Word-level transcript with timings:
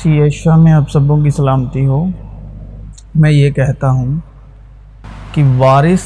مسیح 0.00 0.24
عشاء 0.24 0.56
میں 0.56 0.72
آپ 0.72 0.90
سبوں 0.90 1.20
کی 1.20 1.30
سلامتی 1.30 1.86
ہو۔ 1.86 2.06
میں 3.14 3.30
یہ 3.30 3.50
کہتا 3.50 3.90
ہوں 3.90 4.16
کہ 5.32 5.44
وارث 5.58 6.00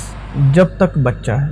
جب 0.52 0.66
تک 0.76 0.98
بچہ 0.98 1.32
ہے۔ 1.32 1.46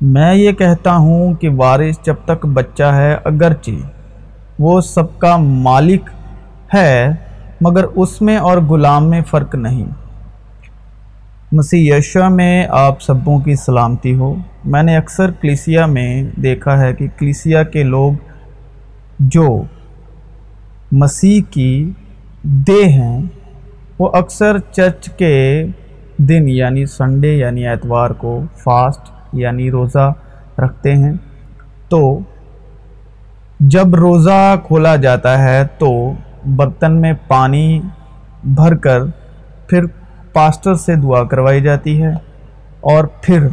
میں 0.00 0.34
یہ 0.34 0.52
کہتا 0.52 0.96
ہوں 0.96 1.34
کہ 1.34 1.48
وارث 1.48 2.04
جب 2.04 2.14
تک 2.24 2.46
بچہ 2.46 2.82
ہے، 2.82 3.16
اگرچہ 3.24 3.70
وہ 4.58 4.80
سب 4.80 5.18
کا 5.18 5.36
مالک 5.36 6.10
ہے، 6.74 7.10
مگر 7.60 7.84
اس 7.84 8.22
میں 8.22 8.36
اور 8.36 8.58
غلام 8.58 9.10
میں 9.10 9.20
فرق 9.30 9.54
نہیں۔ 9.54 9.84
مسیح 11.52 11.94
یشا 11.94 12.28
میں 12.28 12.66
آپ 12.70 13.02
سبوں 13.02 13.38
کی 13.38 13.54
سلامتی 13.54 14.14
ہو۔ 14.14 14.34
میں 14.64 14.82
نے 14.82 14.96
اکثر 14.96 15.30
کلیسیا 15.30 15.86
میں 15.86 16.22
دیکھا 16.36 16.80
ہے 16.80 16.94
کہ 16.94 17.06
کلیسیا 17.18 17.62
کے 17.62 17.82
لوگ 17.82 18.12
جو 19.18 19.62
مسیح 20.92 21.40
کی 21.50 21.90
دے 22.42 22.84
ہیں، 22.84 23.22
وہ 23.98 24.10
اکثر 24.12 24.58
چرچ 24.58 25.10
کے 25.10 25.64
دن 26.16 26.48
یعنی 26.48 26.86
سنڈے 26.86 27.34
یعنی 27.36 27.66
اتوار 27.66 28.10
کو 28.10 28.40
فاسٹ 28.56 29.10
یعنی 29.32 29.70
روزہ 29.70 30.12
رکھتے 30.58 30.92
ہیں۔ 30.92 31.12
تو 31.88 32.18
جب 33.60 33.94
روزہ 33.94 34.56
کھولا 34.66 34.96
جاتا 34.96 35.42
ہے 35.42 35.66
تو 35.78 36.12
برتن 36.56 37.00
میں 37.00 37.12
پانی 37.28 37.80
بھر 38.44 38.76
کر 38.76 39.00
پھر 39.66 39.84
پاسٹر 40.32 40.74
سے 40.74 40.94
دعا 40.94 41.24
کروائی 41.24 41.60
جاتی 41.60 42.02
ہے 42.02 42.12
اور 42.80 43.04
پھر 43.22 43.46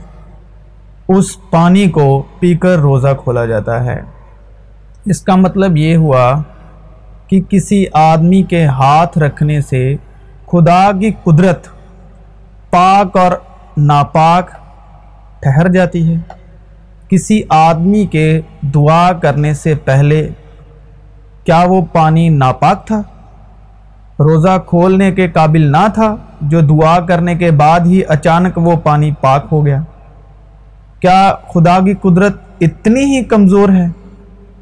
اس 1.07 1.49
پانی 1.49 1.89
کو 1.89 2.23
پی 2.39 2.57
کر 2.57 2.77
روزہ 2.77 3.07
کھولا 3.23 3.45
جاتا 3.45 3.85
ہے۔ 3.85 4.01
اس 5.05 5.21
کا 5.21 5.35
مطلب 5.35 5.77
یہ 5.77 5.95
ہوا 5.95 6.41
کہ 7.27 7.41
کسی 7.49 7.85
آدمی 7.93 8.43
کے 8.43 8.65
ہاتھ 8.65 9.17
رکھنے 9.17 9.61
سے 9.61 9.95
خدا 10.47 10.91
کی 10.99 11.11
قدرت 11.23 11.67
پاک 12.69 13.17
اور 13.17 13.31
ناپاک 13.77 14.49
ٹھہر 15.39 15.67
جاتی 15.67 16.13
ہے۔ 16.13 16.19
کسی 17.09 17.41
آدمی 17.49 18.05
کے 18.05 18.41
دعا 18.61 19.11
کرنے 19.11 19.53
سے 19.53 19.75
پہلے 19.75 20.29
کیا 21.43 21.63
وہ 21.67 21.81
پانی 21.93 22.29
ناپاک 22.29 22.87
تھا؟ 22.87 23.01
روزہ 24.19 24.57
کھولنے 24.67 25.11
کے 25.11 25.27
قابل 25.27 25.61
نہ 25.61 25.87
تھا، 25.93 26.15
جو 26.41 26.59
دعا 26.61 26.99
کرنے 26.99 27.35
کے 27.35 27.51
بعد 27.51 27.79
ہی 27.79 28.01
اچانک 28.07 28.57
وہ 28.57 28.75
پانی 28.83 29.11
پاک 29.21 29.45
ہو 29.51 29.65
گیا۔ 29.65 29.81
کیا 30.99 31.35
خدا 31.53 31.79
کی 31.79 31.93
قدرت 31.93 32.35
اتنی 32.61 33.03
ہی 33.03 33.23
کمزور 33.23 33.69
ہے 33.69 33.87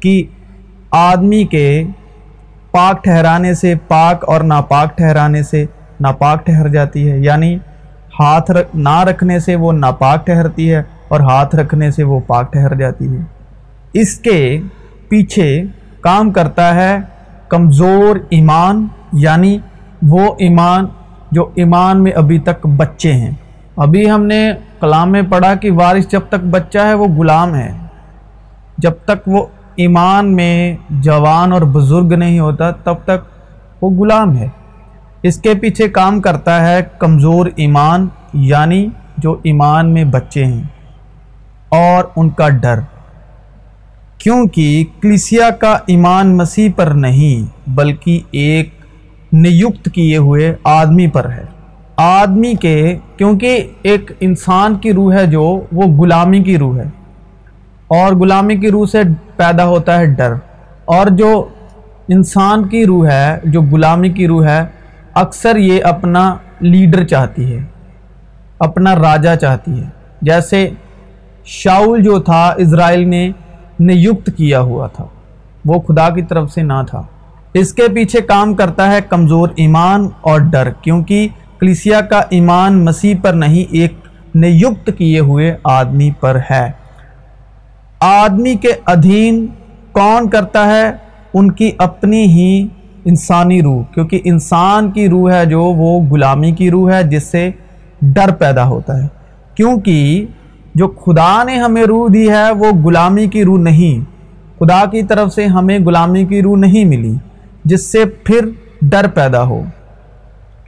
کہ 0.00 0.22
آدمی 0.90 1.44
کے 1.44 1.84
پاک 2.76 3.04
ٹھہرانے 3.04 3.54
سے 3.54 3.74
پاک 3.88 4.24
اور 4.28 4.40
ناپاک 4.40 4.96
ٹھہرانے 4.96 5.42
سے 5.42 5.64
ناپاک 6.00 6.46
ٹھہر 6.46 6.68
جاتی 6.68 7.12
ہے۔ 7.12 7.18
یعنی 7.18 7.56
ہاتھ 8.20 8.50
نہ 8.74 9.00
رکھنے 9.00 9.38
سے 9.38 9.56
وہ 9.56 9.72
ناپاک 9.72 10.26
ٹھہرتی 10.26 10.74
ہے 10.74 10.82
اور 11.08 11.20
ہاتھ 11.20 11.56
رکھنے 11.56 11.90
سے 11.90 12.02
وہ 12.02 12.20
پاک 12.26 12.52
ٹھہر 12.52 12.74
جاتی 12.74 13.16
ہے۔ 13.16 13.22
اس 13.92 14.18
کے 14.18 14.60
پیچھے 15.08 15.62
کام 16.00 16.30
کرتا 16.30 16.74
ہے 16.74 16.98
کمزور 17.48 18.16
ایمان 18.30 18.86
یعنی 19.12 19.58
وہ 20.02 20.34
ایمان 20.38 20.86
جو 21.30 21.50
ایمان 21.54 22.02
میں 22.02 22.12
ابھی 22.12 22.38
تک 22.38 22.66
بچے 22.66 23.12
ہیں۔ 23.12 23.30
ابھی 23.76 24.10
ہم 24.10 24.26
نے 24.26 24.50
کلام 24.80 25.12
میں 25.12 25.22
پڑھا 25.22 25.54
کہ 25.54 25.70
وارث 25.70 26.08
جب 26.08 26.20
تک 26.28 26.44
بچہ 26.44 26.78
ہے 26.78 26.94
وہ 26.94 27.06
غلام 27.06 27.54
ہے۔ 27.54 27.72
جب 28.78 28.92
تک 29.04 29.28
وہ 29.28 29.46
ایمان 29.76 30.34
میں 30.36 30.76
جوان 30.90 31.52
اور 31.52 31.62
بزرگ 31.62 32.14
نہیں 32.14 32.38
ہوتا، 32.38 32.70
تب 32.70 32.94
تک 33.04 33.82
وہ 33.82 33.90
غلام 33.90 34.36
ہے۔ 34.36 34.48
اس 35.22 35.36
کے 35.36 35.54
پیچھے 35.54 35.88
کام 35.88 36.20
کرتا 36.20 36.68
ہے 36.68 36.80
کمزور 36.98 37.46
ایمان 37.56 38.06
یعنی 38.32 38.86
جو 39.18 39.36
ایمان 39.42 39.92
میں 39.94 40.04
بچے 40.04 40.44
ہیں، 40.44 40.62
اور 41.68 42.04
ان 42.16 42.30
کا 42.30 42.48
ڈر۔ 42.48 42.80
کیونکہ 44.18 44.84
کلیسیا 45.00 45.50
کا 45.50 45.76
ایمان 45.86 46.36
مسیح 46.36 46.68
پر 46.76 46.86
نہیں، 46.86 47.70
بلکہ 47.70 48.20
ایک 48.30 48.70
نیکت 49.32 49.88
کیے 49.94 50.16
ہوئے 50.16 50.54
آدمی 50.64 51.06
پر 51.06 51.30
ہے۔ 51.30 51.44
آدمی 51.96 52.54
کے، 52.54 52.98
کیونکہ 53.16 53.68
ایک 53.82 54.12
انسان 54.20 54.74
کی 54.74 54.92
روح 54.92 55.14
ہے 55.14 55.26
جو، 55.26 55.60
وہ 55.72 55.82
غلامی 55.82 56.42
کی 56.42 56.58
روح 56.58 56.78
ہے۔ 56.78 56.88
اور 57.88 58.12
غلامی 58.12 58.56
کی 58.56 58.70
روح 58.70 58.86
سے 58.86 58.98
پیدا 59.36 59.64
ہوتا 59.64 59.98
ہے 59.98 60.06
ڈر۔ 60.06 60.32
اور 60.84 61.06
جو 61.06 61.48
انسان 62.08 62.68
کی 62.68 62.86
روح 62.86 63.08
ہے، 63.08 63.38
جو 63.44 63.62
غلامی 63.62 64.08
کی 64.08 64.26
روح 64.26 64.46
ہے، 64.46 64.64
اکثر 65.14 65.56
یہ 65.56 65.84
اپنا 65.84 66.36
لیڈر 66.60 67.04
چاہتی 67.04 67.56
ہے، 67.56 67.64
اپنا 68.58 68.94
راجہ 68.94 69.36
چاہتی 69.36 69.78
ہے۔ 69.78 69.84
جیسے 70.22 70.70
شاول 71.44 72.02
جو 72.02 72.18
تھا، 72.18 72.54
اسرائیل 72.56 73.08
نے 73.08 73.30
نیکت 73.80 74.30
کیا 74.36 74.60
ہوا 74.60 74.86
تھا۔ 74.86 75.04
وہ 75.64 75.80
خدا 75.80 76.08
کی 76.10 76.22
طرف 76.22 76.52
سے 76.52 76.62
نہ 76.62 76.82
تھا۔ 76.90 77.02
اس 77.54 77.74
کے 77.74 77.82
پیچھے 77.94 78.20
کام 78.20 78.54
کرتا 78.54 78.92
ہے 78.92 78.98
کمزور 79.08 79.48
ایمان 79.56 80.08
اور 80.20 80.40
ڈر، 80.40 80.70
کیونکہ 80.70 81.28
کلیسیا 81.60 82.00
کا 82.00 82.22
ایمان 82.30 82.84
مسیح 82.84 83.14
پر 83.22 83.32
نہیں، 83.32 83.72
ایک 83.72 83.94
نیکت 84.34 84.90
کیے 84.98 85.20
ہوئے 85.20 85.56
آدمی 85.64 86.10
پر 86.20 86.38
ہے۔ 86.50 86.70
آدمی 88.00 88.54
کے 88.54 88.68
ادھین 88.86 89.46
کون 89.92 90.28
کرتا 90.28 90.66
ہے؟ 90.66 90.92
ان 91.34 91.50
کی 91.50 91.70
اپنی 91.78 92.24
ہی 92.24 92.68
انسانی 93.04 93.62
روح، 93.62 93.82
کیونکہ 93.94 94.20
انسان 94.24 94.90
کی 94.90 95.08
روح 95.08 95.32
ہے 95.32 95.46
جو، 95.46 95.62
وہ 95.62 96.00
غلامی 96.00 96.52
کی 96.52 96.70
روح 96.70 96.92
ہے، 96.92 97.02
جس 97.02 97.22
سے 97.22 97.50
ڈر 98.02 98.32
پیدا 98.32 98.66
ہوتا 98.66 99.02
ہے۔ 99.02 99.08
کیونکہ 99.54 100.26
جو 100.74 100.88
خدا 100.88 101.44
نے 101.44 101.56
ہمیں 101.56 101.82
روح 101.82 102.08
دی 102.12 102.30
ہے، 102.30 102.50
وہ 102.50 102.66
غلامی 102.84 103.26
کی 103.26 103.44
روح 103.44 103.58
نہیں۔ 103.58 104.16
خدا 104.58 104.84
کی 104.84 105.02
طرف 105.02 105.34
سے 105.34 105.46
ہمیں 105.46 105.78
غلامی 105.78 106.24
کی 106.24 106.42
روح 106.42 106.56
نہیں 106.56 106.84
ملی، 106.84 107.14
جس 107.64 107.92
سے 107.92 108.04
پھر 108.04 108.48
ڈر 108.82 109.06
پیدا 109.14 109.42
ہو۔ 109.42 109.62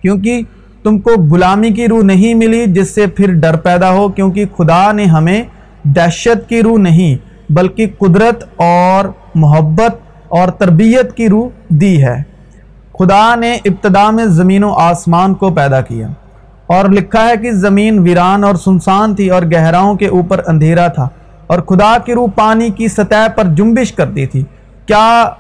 کیونکہ 0.03 0.43
تم 0.83 0.99
کو 0.99 1.11
غلامی 1.11 1.71
کی 1.71 1.89
روح 1.89 2.03
نہیں 2.03 2.35
ملی، 2.35 2.67
جس 2.67 2.95
سے 2.95 3.07
پھر 3.07 3.33
ڈر 3.33 3.57
پیدا 3.57 3.91
ہو، 3.91 4.09
کیونکہ 4.09 4.45
خدا 4.57 4.93
نے 4.93 5.05
ہمیں 5.05 5.43
دہشت 5.85 6.49
کی 6.49 6.63
روح 6.63 6.79
نہیں، 6.79 7.17
بلکہ 7.53 7.87
قدرت 7.99 8.45
اور 8.57 9.05
محبت 9.35 9.97
اور 10.29 10.49
تربیت 10.49 11.17
کی 11.17 11.29
روح 11.29 11.49
دی 11.69 12.05
ہے۔ 12.05 12.23
خدا 12.99 13.35
نے 13.35 13.55
ابتدا 13.55 14.11
میں 14.11 14.25
زمین 14.25 14.65
و 14.65 14.73
آسمان 14.73 15.35
کو 15.35 15.51
پیدا 15.51 15.81
کیا 15.81 16.09
اور 16.67 16.85
لکھا 16.85 17.29
ہے 17.29 17.37
کہ 17.37 17.53
زمین 17.53 17.99
ویران 17.99 18.45
اور 18.45 18.55
سنسان 18.55 19.15
تھی 19.15 19.31
اور 19.31 19.43
گہراؤں 19.43 19.95
کے 19.95 20.07
اوپر 20.07 20.41
اندھیرا 20.47 20.89
تھا 20.89 21.09
اور 21.47 21.61
خدا 21.61 21.97
کی 22.05 22.15
روح 22.15 22.29
پانی 22.35 22.71
کی 22.71 22.89
سطح 22.89 23.29
پر 23.35 23.45
جنبش 23.45 23.93
کرتی 23.93 24.27
تھی۔ 24.27 24.45
کیا 24.87 25.31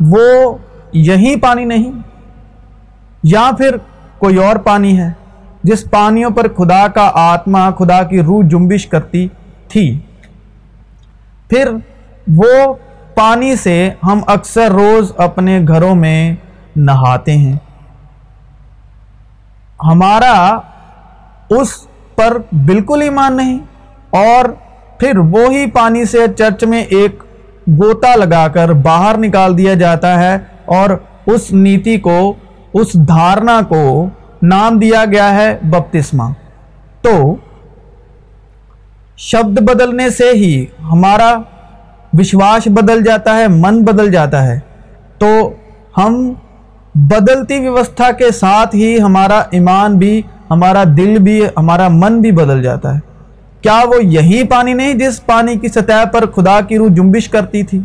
وہ 0.00 0.56
یہی 0.92 1.36
پانی 1.36 1.64
نہیں؟ 1.64 1.92
یا 3.22 3.50
پھر 3.58 3.76
کوئی 4.18 4.36
اور 4.36 4.56
پانی 4.56 4.98
ہے 4.98 5.10
جس 5.62 5.90
پانیوں 5.90 6.30
پر 6.30 6.46
خدا 6.56 6.88
کا 6.88 7.10
آتما، 7.14 7.70
خدا 7.70 8.02
کی 8.02 8.20
روح 8.20 8.42
جنبش 8.44 8.86
کرتی 8.86 9.28
تھی۔ 9.70 9.86
پھر 11.50 11.68
وہ 12.36 12.74
پانی 13.14 13.54
سے 13.56 13.78
ہم 14.02 14.20
اکثر 14.26 14.72
روز 14.72 15.12
اپنے 15.18 15.58
گھروں 15.68 15.94
میں 15.94 16.34
نہاتے 16.76 17.36
ہیں۔ 17.36 17.56
ہمارا 19.80 20.34
اس 21.50 21.74
پر 22.16 22.36
بالکل 22.66 23.02
ایمان 23.02 23.36
نہیں، 23.36 23.58
اور 24.10 24.44
پھر 24.98 25.18
وہی 25.30 25.64
پانی 25.70 26.04
سے 26.04 26.26
چرچ 26.38 26.64
میں 26.64 26.82
ایک 26.90 27.22
گوتا 27.80 28.14
لگا 28.16 28.46
کر 28.48 28.72
باہر 28.82 29.18
نکال 29.18 29.56
دیا 29.58 29.74
جاتا 29.74 30.18
ہے، 30.18 30.36
اور 30.68 30.90
اس 31.26 31.50
نیتی 31.52 31.98
کو، 31.98 32.32
اس 32.74 32.94
دھارنا 33.08 33.60
کو 33.68 33.84
نام 34.42 34.78
دیا 34.78 35.04
گیا 35.04 35.32
ہے 35.34 35.56
بپتسمہ۔ 35.62 36.32
تو 37.02 37.12
شبد 39.22 39.60
بدلنے 39.60 40.10
سے 40.10 40.30
ہی 40.34 40.66
ہمارا 40.92 41.38
وشواس 42.12 42.68
بدل 42.68 43.04
جاتا 43.04 43.36
ہے، 43.38 43.48
من 43.48 43.82
بدل 43.82 44.12
جاتا 44.12 44.46
ہے۔ 44.46 44.60
تو 45.18 45.52
ہم 45.98 46.32
بدلتی 46.94 47.60
ویوستھا 47.60 48.10
کے 48.10 48.30
ساتھ 48.30 48.76
ہی 48.76 49.00
ہمارا 49.00 49.42
ایمان 49.50 49.98
بھی، 49.98 50.22
ہمارا 50.50 50.84
دل 50.96 51.18
بھی، 51.18 51.44
ہمارا 51.56 51.88
من 51.88 52.20
بھی 52.20 52.32
بدل 52.32 52.62
جاتا 52.62 52.94
ہے۔ 52.94 53.00
کیا 53.60 53.82
وہ 53.86 54.04
یہی 54.04 54.46
پانی 54.46 54.72
نہیں 54.72 54.94
جس 54.94 55.26
پانی 55.26 55.56
کی 55.56 55.68
سطح 55.68 56.04
پر 56.12 56.26
خدا 56.26 56.60
کی 56.60 56.78
روح 56.78 56.88
جنبش 56.90 57.28
کرتی 57.28 57.62
تھی؟ 57.62 57.80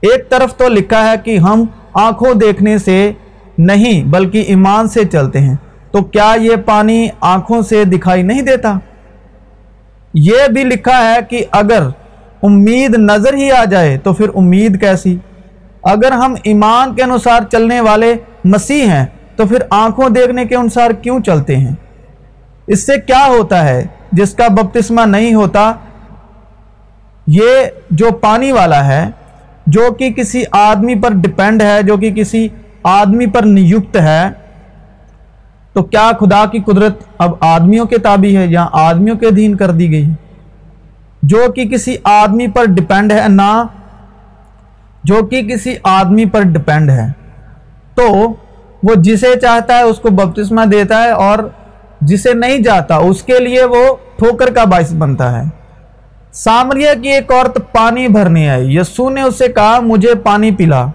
ایک 0.00 0.30
طرف 0.30 0.54
تو 0.56 0.68
لکھا 0.68 1.10
ہے 1.10 1.14
کہ 1.24 1.38
ہم 1.38 1.64
آنکھوں 1.94 2.34
دیکھنے 2.34 2.78
سے 2.78 3.12
نہیں 3.58 4.02
بلکہ 4.04 4.44
ایمان 4.48 4.88
سے 4.88 5.04
چلتے 5.04 5.40
ہیں۔ 5.40 5.56
تو 5.90 6.02
کیا 6.02 6.34
یہ 6.40 6.56
پانی 6.56 7.08
آنکھوں 7.20 7.62
سے 7.62 7.84
دکھائی 7.84 8.22
نہیں 8.22 8.42
دیتا؟ 8.42 8.78
یہ 10.14 10.46
بھی 10.52 10.64
لکھا 10.64 10.98
ہے 11.08 11.18
کہ 11.30 11.44
اگر 11.52 11.82
امید 12.42 12.94
نظر 12.94 13.34
ہی 13.34 13.50
آ 13.52 13.64
جائے 13.64 13.98
تو 13.98 14.12
پھر 14.12 14.28
امید 14.34 14.80
کیسی؟ 14.80 15.16
اگر 15.82 16.12
ہم 16.12 16.34
ایمان 16.44 16.94
کے 16.94 17.02
انوسار 17.02 17.42
چلنے 17.52 17.80
والے 17.80 18.14
مسیح 18.44 18.86
ہیں 18.86 19.06
تو 19.36 19.46
پھر 19.46 19.62
آنکھوں 19.70 20.08
دیکھنے 20.08 20.44
کے 20.44 20.56
انوسار 20.56 20.90
کیوں 20.90 21.20
چلتے 21.20 21.56
ہیں؟ 21.56 21.74
اس 22.66 22.86
سے 22.86 22.92
کیا 23.06 23.24
ہوتا 23.26 23.64
ہے 23.64 23.86
جس 24.12 24.34
کا 24.34 24.48
بپتسمہ 24.48 25.06
نہیں 25.06 25.34
ہوتا؟ 25.34 25.72
یہ 27.26 27.64
جو 27.90 28.10
پانی 28.10 28.52
والا 28.52 28.86
ہے، 28.88 29.04
جو 29.66 29.92
کہ 29.92 30.10
کسی 30.12 30.42
آدمی 30.52 30.94
پر 30.94 31.12
ڈپینڈ 31.12 31.62
ہے، 31.62 31.82
جو 31.82 31.96
کہ 31.96 32.10
کسی 32.10 32.48
آدمی 32.82 33.26
پر 33.26 33.42
نیوکت 33.42 33.96
ہے 33.96 34.30
تو 35.72 35.82
کیا 35.82 36.10
خدا 36.20 36.44
کی 36.46 36.58
قدرت 36.58 37.02
اب 37.18 37.34
آدمیوں 37.40 37.86
کے 37.86 37.98
تابع 37.98 38.36
ہے 38.36 38.46
یا 38.46 38.66
آدمیوں 38.72 39.16
کے 39.16 39.26
ادھین 39.26 39.56
کر 39.56 39.70
دی 39.70 39.90
گئی 39.90 40.10
جو 41.22 41.52
کہ 41.52 41.64
کسی 41.64 41.96
آدمی 42.04 42.46
پر 42.46 42.64
ڈپینڈ 42.64 43.12
ہے 43.12 43.24
نہ، 43.28 43.64
جو 45.04 45.26
کہ 45.26 45.42
کسی 45.42 45.74
آدمی 45.82 46.24
پر 46.24 46.42
ڈپینڈ 46.42 46.90
ہے۔ 46.90 47.12
تو 47.94 48.12
وہ 48.82 48.94
جسے 48.94 49.40
چاہتا 49.42 49.76
ہے 49.76 49.82
اس 49.82 49.98
کو 49.98 50.08
بپتسمہ 50.10 50.64
دیتا 50.64 51.02
ہے 51.02 51.10
اور 51.10 51.38
جسے 52.00 52.34
نہیں 52.34 52.58
جاتا 52.58 52.96
اس 52.96 53.22
کے 53.22 53.38
لیے 53.38 53.64
وہ 53.64 53.96
ٹھوکر 54.16 54.54
کا 54.54 54.64
باعث 54.64 54.92
بنتا 54.92 55.38
ہے۔ 55.38 55.48
سامریہ 56.32 56.88
کی 57.02 57.08
ایک 57.08 57.32
عورت 57.32 57.72
پانی 57.72 58.08
بھرنے 58.08 58.50
آئی۔ 58.50 58.76
یسو 58.76 59.10
نے 59.10 59.22
اسے 59.22 59.48
کہا، 59.48 59.80
مجھے 59.80 60.14
پانی 60.14 60.50
پلا۔ 60.50 60.86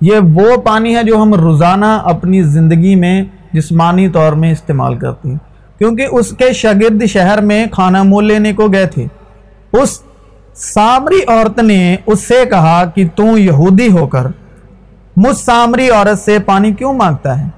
یہ 0.00 0.16
وہ 0.34 0.56
پانی 0.56 0.96
ہے 0.96 1.02
جو 1.02 1.22
ہم 1.22 1.34
روزانہ 1.34 2.00
اپنی 2.04 2.42
زندگی 2.42 2.94
میں 2.94 3.24
جسمانی 3.52 4.08
طور 4.08 4.32
میں 4.32 4.52
استعمال 4.52 4.98
کرتے 4.98 5.28
ہیں۔ 5.28 5.36
کیونکہ 5.78 6.06
اس 6.10 6.30
کے 6.30 6.52
شاگرد 6.52 7.04
شہر 7.04 7.40
میں 7.40 7.66
کھانا 7.66 8.02
مول 8.02 8.24
لینے 8.24 8.52
کو 8.52 8.68
گئے 8.68 8.86
تھے۔ 8.86 9.06
اس 9.72 10.02
سامری 10.54 11.20
عورت 11.28 11.58
نے 11.58 11.96
اس 12.06 12.20
سے 12.20 12.44
کہا 12.50 12.84
کہ 12.84 13.08
تو 13.14 13.38
یہودی 13.38 13.88
ہو 13.90 14.06
کر 14.06 14.26
مجھ 15.16 15.36
سامری 15.36 15.90
عورت 15.90 16.18
سے 16.18 16.38
پانی 16.38 16.72
کیوں 16.72 16.92
مانگتا 16.92 17.38
ہے؟ 17.38 17.48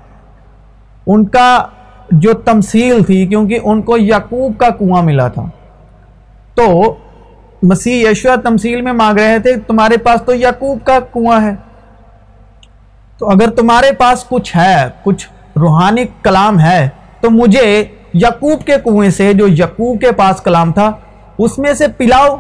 ان 1.07 1.25
کا 1.25 1.67
جو 2.11 2.33
تمثیل 2.33 3.05
تھی، 3.05 3.27
کیونکہ 3.27 3.59
ان 3.63 3.83
کو 3.83 3.99
یعقوب 3.99 4.59
کا 4.59 4.69
کنواں 4.71 5.03
ملا 5.03 5.29
تھا۔ 5.29 5.45
تو 6.55 6.95
مسیح 7.63 8.09
یشوا 8.11 8.35
تمثیل 8.37 8.83
میں 8.83 8.93
مانگ 8.93 9.19
رہے 9.19 9.39
تھے، 9.39 9.57
تمہارے 9.57 9.97
پاس 9.97 10.23
تو 10.23 10.35
یعقوب 10.35 10.79
کا 10.85 10.99
کنواں 11.01 11.41
ہے۔ 11.41 11.55
تو 13.19 13.31
اگر 13.31 13.51
تمہارے 13.51 13.93
پاس 13.93 14.25
کچھ 14.29 14.57
ہے، 14.57 14.89
کچھ 15.03 15.29
روحانی 15.57 16.05
کلام 16.23 16.61
ہے، 16.61 16.89
تو 17.21 17.31
مجھے 17.31 17.85
یقوب 18.15 18.65
کے 18.65 18.75
کنویں 18.85 19.11
سے 19.11 19.33
جو 19.33 19.47
یقوب 19.49 20.01
کے 20.01 20.13
پاس 20.13 20.41
کلام 20.41 20.73
تھا، 20.73 20.91
اس 21.39 21.59
میں 21.59 21.73
سے 21.75 21.89
پلاؤ۔ 21.89 22.37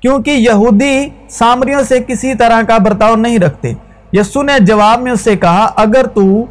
کیونکہ 0.00 0.30
یہودی 0.30 1.08
سامریوں 1.30 1.82
سے 1.82 1.98
کسی 2.06 2.34
طرح 2.34 2.62
کا 2.68 2.78
برتاؤ 2.78 3.16
نہیں 3.16 3.38
رکھتے۔ 3.38 3.72
یسو 4.12 4.42
نے 4.42 4.52
جواب 4.60 5.00
میں 5.00 5.12
اس 5.12 5.20
سے 5.20 5.36
کہا، 5.36 5.70
اگر 5.76 6.06
تو 6.06 6.44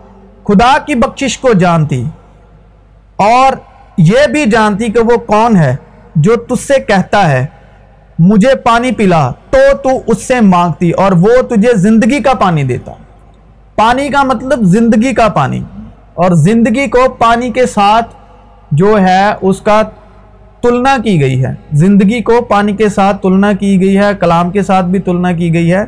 خدا 0.43 0.77
کی 0.85 0.95
بخشش 0.95 1.37
کو 1.37 1.53
جانتی، 1.53 2.03
اور 3.15 3.55
یہ 3.97 4.27
بھی 4.27 4.45
جانتی 4.45 4.91
کہ 4.91 4.99
وہ 4.99 5.17
کون 5.17 5.55
ہے 5.55 5.75
جو 6.15 6.35
تجھ 6.35 6.61
سے 6.61 6.79
کہتا 6.79 7.29
ہے، 7.31 7.45
مجھے 8.19 8.55
پانی 8.55 8.91
پلا، 8.91 9.31
تو 9.49 9.77
تو 9.83 9.89
اس 10.07 10.21
سے 10.21 10.39
مانگتی 10.41 10.91
اور 10.91 11.11
وہ 11.11 11.41
تجھے 11.49 11.73
زندگی 11.75 12.21
کا 12.23 12.33
پانی 12.33 12.63
دیتا۔ 12.63 12.91
پانی 13.77 14.09
کا 14.09 14.23
مطلب 14.23 14.61
زندگی 14.61 15.13
کا 15.13 15.29
پانی۔ 15.29 15.63
اور 16.13 16.31
زندگی 16.31 16.87
کو 16.87 17.09
پانی 17.09 17.51
کے 17.51 17.65
ساتھ 17.65 18.15
جو 18.71 19.01
ہے، 19.01 19.33
اس 19.41 19.61
کا 19.61 19.81
تلنا 20.61 20.97
کی 21.03 21.21
گئی 21.21 21.45
ہے۔ 21.45 21.53
زندگی 21.71 22.21
کو 22.21 22.41
پانی 22.41 22.75
کے 22.75 22.89
ساتھ 22.89 23.21
تلنا 23.21 23.53
کی 23.53 23.81
گئی 23.81 23.97
ہے، 23.97 24.11
کلام 24.19 24.51
کے 24.51 24.63
ساتھ 24.63 24.85
بھی 24.85 24.99
تلنا 24.99 25.31
کی 25.31 25.53
گئی 25.53 25.73
ہے۔ 25.73 25.83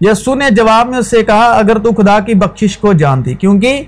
یسو 0.00 0.34
نے 0.34 0.44
جواب 0.50 0.88
میں 0.88 0.98
اس 0.98 1.06
سے 1.06 1.22
کہا، 1.22 1.44
اگر 1.44 1.78
تو 1.78 1.90
خدا 1.90 2.20
کی 2.20 2.34
بخشش 2.34 2.78
کو 2.78 2.92
جانتی، 2.92 3.34
کیونکہ 3.34 3.82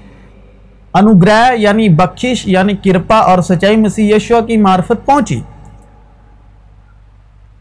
انوگرہ 0.95 1.55
یعنی 1.57 1.89
بخشش 1.89 2.43
یعنی 2.47 2.75
کرپا 2.85 3.17
اور 3.17 3.43
سچائی 3.43 3.77
مسیح 3.77 4.17
یشو 4.17 4.39
کی 4.47 4.57
معرفت 4.57 5.07
پہنچی۔ 5.07 5.41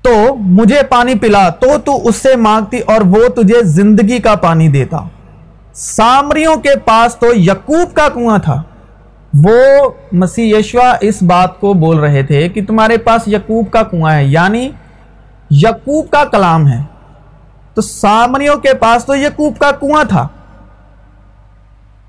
تو 0.08 0.36
مجھے 0.36 0.84
پانی 0.90 1.16
پلا، 1.16 1.50
تو 1.50 1.68
تو 1.86 2.08
اس 2.08 2.16
سے 2.16 2.36
مانگتی 2.36 2.80
اور 2.80 3.02
وہ 3.02 3.28
تجھے 3.28 3.64
زندگی 3.64 4.20
کا 4.20 4.36
پانی 4.36 4.68
دیتا۔ 4.68 4.98
سامریوں 5.74 6.56
کے 6.56 6.70
پاس 6.86 7.16
تو 7.16 7.28
یقوب 7.36 7.96
کا 7.96 8.10
کنواں 8.14 8.38
تھا۔ 8.38 8.64
وہ 9.34 9.90
مسیح 10.12 10.58
یشوا 10.58 10.96
اس 11.02 11.24
بات 11.24 11.60
کو 11.60 11.74
بول 11.74 12.00
رہے 12.00 12.24
تھے 12.24 12.50
کہ 12.50 12.66
تمہارے 12.66 12.98
پاس 12.98 13.28
یقوب 13.28 13.72
کا 13.72 13.84
کنواں 13.84 14.14
ہے 14.14 14.26
یعنی 14.26 14.72
یقوب 15.52 16.10
کا 16.10 16.24
کلام 16.24 16.68
ہے۔ 16.68 16.84
تو 17.74 17.82
سامریوں 17.82 18.56
کے 18.56 18.74
پاس 18.74 19.06
تو 19.06 19.16
یقوب 19.16 19.58
کا 19.58 19.72
کنواں 19.72 20.04
تھا۔ 20.04 20.28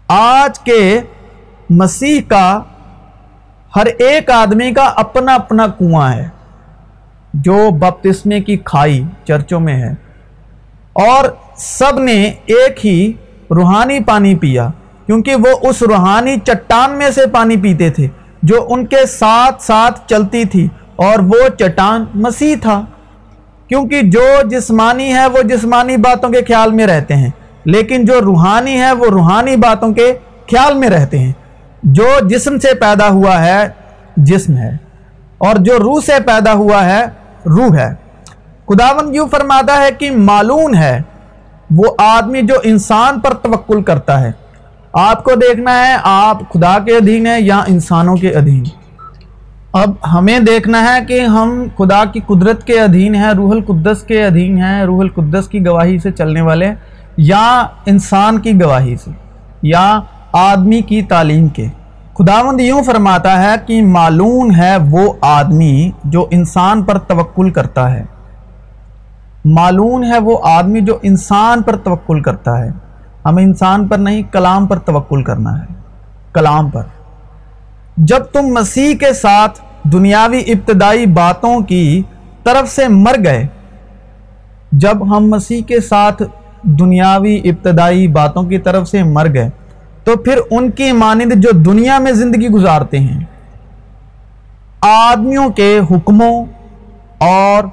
آج 0.09 0.59
کے 0.59 1.01
مسیح 1.71 2.21
کا 2.29 2.63
ہر 3.77 3.87
ایک 3.87 4.31
آدمی 4.31 4.73
کا 4.73 4.85
اپنا 4.85 5.35
اپنا 5.35 5.67
کنواں 5.67 6.13
ہے۔ 6.13 6.29
جو 7.35 7.71
بپتسمے 7.71 8.41
کی 8.41 8.57
کھائی 8.57 9.05
چرچوں 9.25 9.61
میں 9.61 9.75
ہے۔ 9.75 9.91
اور 10.93 11.25
سب 11.57 11.99
نے 11.99 12.33
ایک 12.47 12.87
ہی 12.87 13.13
روحانی 13.51 14.01
پانی 14.01 14.35
پیا، 14.35 14.69
کیونکہ 15.07 15.35
وہ 15.35 15.69
اس 15.69 15.83
روحانی 15.83 16.37
چٹان 16.45 16.91
میں 16.91 17.11
سے 17.11 17.27
پانی 17.27 17.57
پیتے 17.57 17.91
تھے، 17.91 18.09
جو 18.43 18.67
ان 18.71 18.87
کے 18.87 19.07
ساتھ 19.07 19.63
ساتھ 19.63 20.01
چلتی 20.09 20.45
تھی، 20.45 20.69
اور 20.97 21.19
وہ 21.19 21.49
چٹان 21.59 22.05
مسیح 22.15 22.57
تھا۔ 22.63 22.85
کیونکہ 23.69 24.03
جو 24.03 24.49
جسمانی 24.51 25.15
ہے، 25.15 25.27
وہ 25.27 25.43
جسمانی 25.43 25.97
باتوں 25.97 26.31
کے 26.31 26.41
خیال 26.43 26.73
میں 26.73 26.87
رہتے 26.87 27.15
ہیں، 27.15 27.31
لیکن 27.65 28.05
جو 28.05 28.21
روحانی 28.21 28.81
ہے، 28.81 28.93
وہ 28.93 29.07
روحانی 29.07 29.57
باتوں 29.57 29.93
کے 29.93 30.13
خیال 30.51 30.75
میں 30.75 30.91
رہتے 30.91 31.19
ہیں۔ 31.19 31.33
جو 31.83 32.09
جسم 32.29 32.59
سے 32.59 32.75
پیدا 32.75 33.09
ہوا 33.09 33.45
ہے، 33.45 33.69
جسم 34.17 34.57
ہے۔ 34.57 34.88
اور 35.39 35.57
جو 35.57 35.79
روح 35.79 36.01
سے 36.01 36.13
پیدا 36.27 36.53
ہوا 36.53 36.85
ہے، 36.85 37.05
روح 37.47 37.77
ہے۔ 37.77 37.95
خداون 38.69 39.15
یوں 39.15 39.29
فرماتا 39.29 39.83
ہے 39.83 39.89
کہ 39.99 40.11
معلوم 40.11 40.75
ہے، 40.75 41.03
وہ 41.77 41.85
آدمی 41.99 42.43
جو 42.43 42.55
انسان 42.63 43.21
پر 43.21 43.35
توکل 43.35 43.83
کرتا 43.83 44.21
ہے۔ 44.21 44.33
آپ 44.93 45.25
کو 45.25 45.31
دیکھنا 45.35 45.89
ہے، 45.89 45.97
آپ 46.03 46.53
خدا 46.53 46.79
کے 46.79 46.97
ادھین 46.97 47.27
ہیں 47.27 47.41
یا 47.41 47.59
انسانوں 47.67 48.17
کے 48.17 48.29
ادھین۔ 48.29 48.65
اب 49.73 49.95
ہمیں 50.13 50.39
دیکھنا 50.39 50.95
ہے 50.95 51.05
کہ 51.05 51.21
ہم 51.21 51.65
خدا 51.79 52.05
کی 52.05 52.21
قدرت 52.27 52.65
کے 52.65 52.81
ادھین 52.81 53.15
ہیں، 53.15 53.31
روح 53.31 53.51
القدس 53.51 54.03
کے 54.03 54.25
ادھین 54.25 54.59
ہیں، 54.59 54.83
روح 54.83 55.01
القدس 55.01 55.49
کی 55.49 55.67
گواہی 55.67 55.99
سے 55.99 56.11
چلنے 56.11 56.41
والے، 56.41 56.73
یا 57.17 57.67
انسان 57.87 58.39
کی 58.39 58.63
گواہی 58.63 58.97
سے، 58.97 59.11
یا 59.63 60.01
آدمی 60.33 60.81
کی 60.81 61.03
تعلیم 61.03 61.49
کے۔ 61.49 61.67
خداوند 62.19 62.61
یوں 62.61 62.83
فرماتا 62.83 63.43
ہے 63.43 63.55
کہ 63.67 63.83
معلوم 63.83 64.55
ہے 64.57 64.77
وہ 64.91 65.13
آدمی 65.21 65.91
جو 66.05 66.27
انسان 66.31 66.83
پر 66.83 66.99
توکل 66.99 67.51
کرتا 67.51 67.93
ہے۔ 67.93 68.05
معلوم 69.45 70.05
ہے 70.05 70.19
وہ 70.19 70.39
آدمی 70.43 70.81
جو 70.81 70.99
انسان 71.03 71.63
پر 71.63 71.77
توکل 71.77 72.23
کرتا 72.23 72.65
ہے۔ 72.65 72.71
ہمیں 73.25 73.43
انسان 73.43 73.89
پر 73.89 73.99
نہیں، 73.99 74.23
کلام 74.23 74.67
پر 74.67 74.79
توکل 74.79 75.23
کرنا 75.23 75.61
ہے۔ 75.61 75.67
کلام 76.33 76.71
پر۔ 76.71 76.83
جب 77.97 78.19
تم 78.19 78.43
مسیح 78.43 78.95
کے 78.97 79.13
ساتھ 79.13 79.61
دنیاوی 79.85 80.39
ابتدائی 80.39 81.07
باتوں 81.07 81.61
کی 81.61 82.03
طرف 82.45 82.69
سے 82.69 82.89
مر 82.89 83.15
گئے، 83.25 83.47
جب 84.73 85.17
ہم 85.17 85.31
مسیح 85.31 85.63
کے 85.63 85.81
ساتھ 85.81 86.23
دنیاوی 86.63 87.41
ابتدائی 87.45 88.09
باتوں 88.09 88.43
کی 88.43 88.59
طرف 88.59 88.89
سے 88.89 89.03
مر 89.03 89.27
گئے 89.35 89.51
تو 90.09 90.17
پھر 90.17 90.39
ان 90.51 90.71
کی 90.71 90.93
مانند 90.93 91.33
جو 91.37 91.51
دنیا 91.51 91.99
میں 91.99 92.13
زندگی 92.13 92.49
گزارتے 92.49 92.99
ہیں، 92.99 93.25
آدمیوں 94.81 95.49
کے 95.49 95.81
حکموں 95.91 96.45
اور 97.19 97.65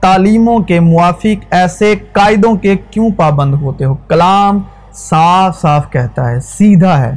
تعلیموں 0.00 0.58
کے 0.58 0.80
موافق 0.80 1.44
ایسے 1.50 1.94
قائدوں 2.12 2.54
کے 2.54 2.76
کیوں 2.90 3.10
پابند 3.10 3.54
ہوتے 3.54 3.84
ہو؟ 3.84 3.94
کلام 3.94 4.58
صاف 4.94 5.60
صاف 5.60 5.90
کہتا 5.90 6.30
ہے، 6.30 6.40
سیدھا 6.40 7.00
ہے۔ 7.00 7.16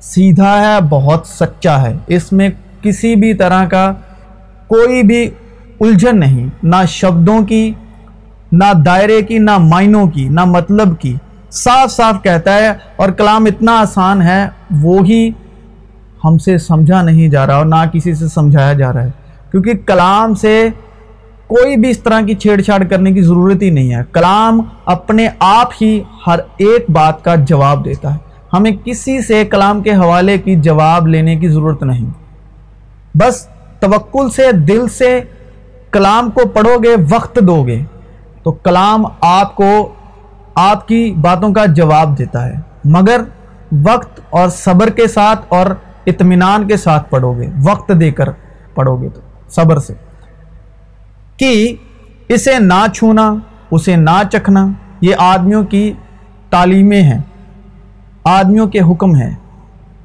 سیدھا 0.00 0.60
ہے، 0.60 0.80
بہت 0.88 1.26
سچا 1.26 1.82
ہے۔ 1.82 1.96
اس 2.06 2.32
میں 2.32 2.48
کسی 2.82 3.14
بھی 3.14 3.34
طرح 3.34 3.64
کا 3.64 3.92
کوئی 4.66 5.02
بھی 5.02 5.30
الجھن 5.80 6.20
نہیں، 6.20 6.46
نہ 6.62 6.76
شبدوں 6.88 7.46
کی، 7.46 7.72
نہ 8.52 8.72
دائرے 8.86 9.22
کی، 9.22 9.38
نہ 9.38 9.58
معنوں 9.58 10.06
کی، 10.06 10.28
نہ 10.28 10.44
مطلب 10.44 11.00
کی۔ 11.00 11.14
صاف 11.54 11.92
صاف 11.92 12.22
کہتا 12.22 12.54
ہے 12.54 12.68
اور 12.96 13.08
کلام 13.08 13.44
اتنا 13.44 13.80
آسان 13.80 14.22
ہے 14.22 14.46
وہی 14.70 15.30
ہم 16.24 16.38
سے 16.38 16.58
سمجھا 16.58 17.02
نہیں 17.02 17.28
جا 17.28 17.46
رہا 17.46 17.54
اور 17.54 17.66
نہ 17.66 17.74
کسی 17.92 18.14
سے 18.14 18.28
سمجھایا 18.28 18.72
جا 18.72 18.92
رہا 18.92 19.02
ہے۔ 19.02 19.10
کیونکہ 19.50 19.72
کلام 19.86 20.34
سے 20.34 20.68
کوئی 21.46 21.76
بھی 21.76 21.90
اس 21.90 21.98
طرح 21.98 22.20
کی 22.20 22.34
چھیڑ 22.34 22.60
چھاڑ 22.60 22.84
کرنے 22.84 23.12
کی 23.12 23.22
ضرورت 23.22 23.62
ہی 23.62 23.70
نہیں 23.70 23.94
ہے۔ 23.94 24.02
کلام 24.12 24.62
اپنے 24.84 25.28
آپ 25.38 25.68
ہی 25.80 26.02
ہر 26.26 26.38
ایک 26.56 26.90
بات 26.90 27.24
کا 27.24 27.34
جواب 27.34 27.84
دیتا 27.84 28.14
ہے۔ 28.14 28.18
ہمیں 28.52 28.70
کسی 28.84 29.22
سے 29.22 29.44
کلام 29.44 29.82
کے 29.82 29.94
حوالے 29.94 30.38
کی 30.38 30.56
جواب 30.56 31.06
لینے 31.06 31.36
کی 31.36 31.48
ضرورت 31.48 31.82
نہیں۔ 31.82 32.10
بس 33.14 33.48
توکل 33.80 34.30
سے، 34.30 34.52
دل 34.52 34.88
سے 34.88 35.20
کلام 35.90 36.30
کو 36.30 36.48
پڑھو 36.48 36.78
گے، 36.84 36.96
وقت 37.10 37.38
دو 37.40 37.66
گے۔ 37.66 37.82
تو 38.42 38.52
کلام 38.52 39.04
آپ 39.20 39.54
کو 39.54 39.88
آپ 40.54 40.88
کی 40.88 41.14
باتوں 41.20 41.54
کا 41.54 41.66
جواب 41.66 42.18
دیتا 42.18 42.46
ہے۔ 42.46 42.54
مگر 42.84 43.20
وقت 43.84 44.20
اور 44.30 44.48
صبر 44.48 44.90
کے 44.90 45.08
ساتھ 45.08 45.40
اور 45.48 45.66
اطمینان 46.06 46.68
کے 46.68 46.76
ساتھ 46.76 47.10
پڑھو 47.10 47.32
گے۔ 47.32 47.46
وقت 47.64 47.92
دے 48.00 48.10
کر 48.10 48.28
پڑھو 48.74 49.02
گے 49.02 49.08
تو۔ 49.08 49.20
صبر 49.50 49.78
سے۔ 49.78 49.94
کہ 51.36 51.76
اسے 52.28 52.58
نہ 52.58 52.86
چھونا، 52.94 53.34
اسے 53.70 53.96
نہ 53.96 54.22
چکھنا، 54.32 54.68
یہ 55.00 55.14
آدمیوں 55.18 55.64
کی 55.64 55.92
تعلیمیں 56.50 57.02
ہیں۔ 57.02 57.18
آدمیوں 58.24 58.66
کے 58.66 58.80
حکم 58.80 59.14
ہیں۔ 59.14 59.34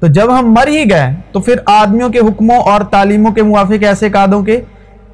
تو 0.00 0.06
جب 0.06 0.38
ہم 0.38 0.52
مر 0.52 0.66
ہی 0.66 0.90
گئے، 0.90 1.14
تو 1.32 1.40
پھر 1.40 1.54
آدمیوں 1.66 2.08
کے 2.08 2.18
حکموں 2.18 2.56
اور 2.56 2.80
تعلیموں 2.80 3.32
کے 3.32 3.42
موافق 3.42 3.84
ایسے 3.84 4.10
قادوں 4.10 4.42
کے 4.42 4.60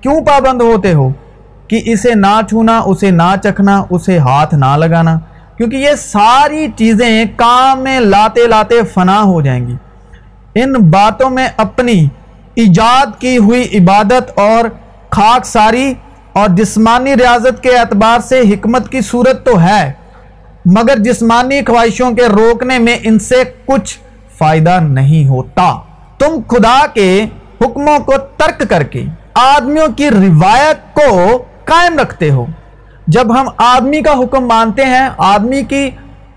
کیوں 0.01 0.21
پابند 0.21 0.63
ہوتے 0.63 0.93
ہو؟ 0.93 1.11
کہ 1.69 1.81
اسے 1.85 2.15
نہ 2.15 2.41
چھونا، 2.49 2.79
اسے 2.79 3.11
نہ 3.11 3.35
چکھنا، 3.43 3.83
اسے 3.91 4.19
ہاتھ 4.19 4.55
نہ 4.55 4.77
لگانا، 4.77 5.19
کیونکہ 5.57 5.77
یہ 5.77 5.95
ساری 5.99 6.67
چیزیں 6.77 7.25
کام 7.37 7.83
میں 7.85 7.99
لاتے 8.01 8.47
لاتے 8.47 8.83
فنا 8.95 9.21
ہو 9.23 9.41
جائیں 9.41 9.67
گی۔ 9.67 9.75
ان 10.55 10.73
باتوں 10.91 11.31
میں 11.31 11.49
اپنی 11.57 12.09
ایجاد 12.55 13.21
کی 13.21 13.37
ہوئی 13.37 13.63
عبادت 13.79 14.39
اور 14.39 14.69
خاک 15.11 15.47
ساری 15.47 15.93
اور 16.33 16.49
جسمانی 16.49 17.15
ریاضت 17.17 17.63
کے 17.63 17.77
اعتبار 17.77 18.21
سے 18.21 18.41
حکمت 18.51 18.89
کی 18.89 19.01
صورت 19.01 19.45
تو 19.47 19.61
ہے، 19.61 19.93
مگر 20.67 20.99
جسمانی 20.99 21.61
خواہشوں 21.67 22.11
کے 22.11 22.27
روکنے 22.29 22.79
میں 22.79 22.97
ان 23.03 23.19
سے 23.19 23.43
کچھ 23.67 23.99
فائدہ 24.39 24.79
نہیں 24.83 25.29
ہوتا۔ 25.29 25.73
تم 26.19 26.39
خدا 26.49 26.79
کے 26.95 27.27
حکموں 27.61 27.99
کو 27.99 28.13
ترک 28.37 28.63
کر 28.71 28.83
کے، 28.83 29.05
آدمیوں 29.35 29.87
کی 29.97 30.11
روایت 30.11 30.95
کو 30.95 31.45
قائم 31.67 31.99
رکھتے 31.99 32.31
ہو۔ 32.31 32.47
جب 33.07 33.41
ہم 33.41 33.47
آدمی 33.57 34.03
کا 34.03 34.13
حکم 34.13 34.47
مانتے 34.47 34.85
ہیں، 34.85 35.09
آدمی 35.19 35.63
کی 35.63 35.91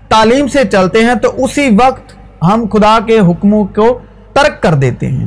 تعلیم 0.08 0.48
سے 0.48 0.64
چلتے 0.64 1.04
ہیں، 1.04 1.14
تو 1.14 1.44
اسی 1.44 1.68
وقت 1.86 2.12
ہم 2.42 2.64
خدا 2.72 2.98
کے 3.06 3.18
حکموں 3.18 3.64
کو 3.64 3.98
ترک 4.32 4.62
کر 4.62 4.74
دیتے 4.74 5.08
ہیں۔ 5.08 5.26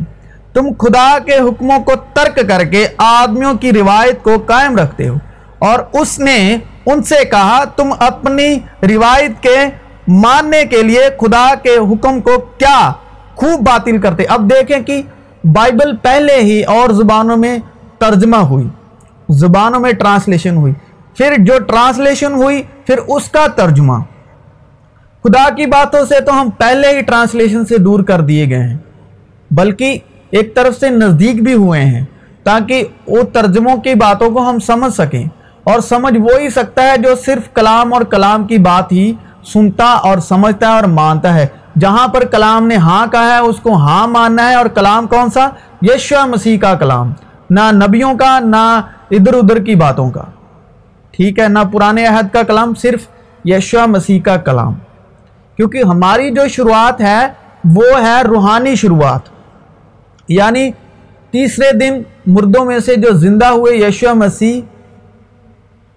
تم 0.54 0.68
خدا 0.80 1.18
کے 1.26 1.36
حکموں 1.36 1.80
کو 1.80 1.92
ترک 2.14 2.50
کر 2.50 2.64
کے 2.64 2.88
آدمیوں 2.98 3.54
کی 3.54 3.74
روایت 3.74 4.24
کو 4.24 4.32
قائم 4.46 4.76
رکھتے 4.76 5.08
ہو۔ 5.08 5.16
اور 5.60 5.80
اس 5.94 6.20
نے 6.20 6.58
ان 6.86 7.04
سے 7.04 7.26
کہا، 7.26 7.64
تم 7.64 7.94
اپنی 8.00 8.60
روایت 8.84 9.44
کے 9.44 9.56
ماننے 10.08 10.66
کے 10.66 10.84
لیے 10.84 11.10
خدا 11.22 11.56
کے 11.56 11.78
حکم 11.78 12.22
کو 12.22 12.32
کیا 12.58 12.92
خوب 13.36 13.60
باطل 13.60 13.98
کرتے۔ 13.98 14.24
اب 14.24 14.52
دیکھیں 14.52 14.80
کہ 14.80 15.02
بائبل 15.44 15.96
پہلے 15.96 16.36
ہی 16.36 16.64
اور 16.64 16.90
زبانوں 16.90 17.38
میں 17.38 17.60
ترجمہ 18.00 18.38
ہوئی۔ 18.38 18.68
زبانوں 19.34 19.80
میں 19.80 19.94
ٹرانسلیشن 19.94 20.58
ہوئی۔ 20.58 20.74
پھر 21.18 21.34
جو 21.40 21.60
ٹرانسلیشن 21.60 22.34
ہوئی، 22.34 22.64
پھر 22.86 22.98
اس 22.98 23.30
کا 23.30 23.48
ترجمہ۔ 23.56 23.94
خدا 25.24 25.50
کی 25.50 25.66
باتوں 25.66 26.06
سے 26.06 26.20
تو 26.20 26.42
ہم 26.42 26.50
پہلے 26.50 26.88
ہی 26.88 27.02
ٹرانسلیشن 27.02 27.66
سے 27.66 27.78
دور 27.78 28.04
کر 28.04 28.22
دیے 28.22 28.50
گئے 28.50 28.64
ہیں، 28.64 28.78
بلکہ 29.52 29.98
ایک 30.30 30.56
طرف 30.56 30.80
سے 30.80 30.90
نزدیک 30.90 31.44
بھی 31.44 31.54
ہوئے 31.54 31.82
ہیں، 31.82 32.06
تاکہ 32.44 32.84
وہ 33.08 33.24
ترجموں 33.34 33.78
کی 33.78 33.96
باتوں 33.96 34.32
کو 34.32 34.50
ہم 34.50 34.60
سمجھ 34.60 34.94
سکیں۔ 34.94 35.26
اور 35.64 35.80
سمجھ 35.80 36.18
وہی 36.18 36.50
سکتا 36.50 36.84
ہے 36.84 36.98
جو 36.98 37.16
صرف 37.16 37.54
کلام 37.54 37.94
اور 37.94 38.02
کلام 38.02 38.48
کی 38.48 38.58
بات 38.58 38.92
ہی 38.92 39.14
سنتا 39.54 39.86
اور 39.86 40.18
سمجھتا 40.18 40.68
ہے 40.68 40.72
اور 40.72 40.84
مانتا 40.84 41.34
ہے۔ 41.34 41.48
جہاں 41.80 42.08
پر 42.08 42.24
کلام 42.26 42.68
نے 42.68 42.76
ہاں 42.76 43.08
کہا 43.08 43.34
ہے، 43.34 43.38
اس 43.38 43.60
کو 43.60 43.74
ہاں 43.74 44.08
ماننا 44.08 44.50
ہے۔ 44.50 44.56
اور 44.56 44.66
کلام 44.66 45.08
کون 45.08 45.30
سا؟ 45.30 45.48
یشو 45.82 46.28
مسیح 46.28 46.58
کا 46.58 46.74
کلام۔ 46.74 47.14
نہ 47.50 47.72
نبیوں 47.72 48.18
کا، 48.18 48.40
نہ 48.40 48.82
ادھر 49.14 49.34
ادھر 49.34 49.64
کی 49.64 49.76
باتوں 49.76 50.12
کا۔ 50.12 50.24
ٹھیک 51.12 51.40
ہے، 51.40 51.48
نہ 51.48 51.60
پرانے 51.74 52.06
عہد 52.06 52.34
کا 52.34 52.44
کلام، 52.44 52.74
صرف 52.74 53.08
یشو 53.46 53.88
مسیح 53.88 54.20
کا 54.22 54.38
کلام۔ 54.38 54.74
کیونکہ 55.56 55.78
ہماری 55.78 56.32
جو 56.32 56.48
شروعات 56.48 57.02
ہے، 57.02 57.28
وہ 57.66 57.84
ہے 58.02 58.22
روحانی 58.22 58.76
شروعات۔ 58.76 59.22
یعنی 60.28 60.72
تیسرے 61.32 61.78
دن 61.78 62.02
مردوں 62.26 62.66
میں 62.66 62.80
سے 62.80 62.96
جو 62.96 63.12
زندہ 63.12 63.46
ہوئے 63.46 63.76
یشو 63.76 64.16
مسیح، 64.16 64.62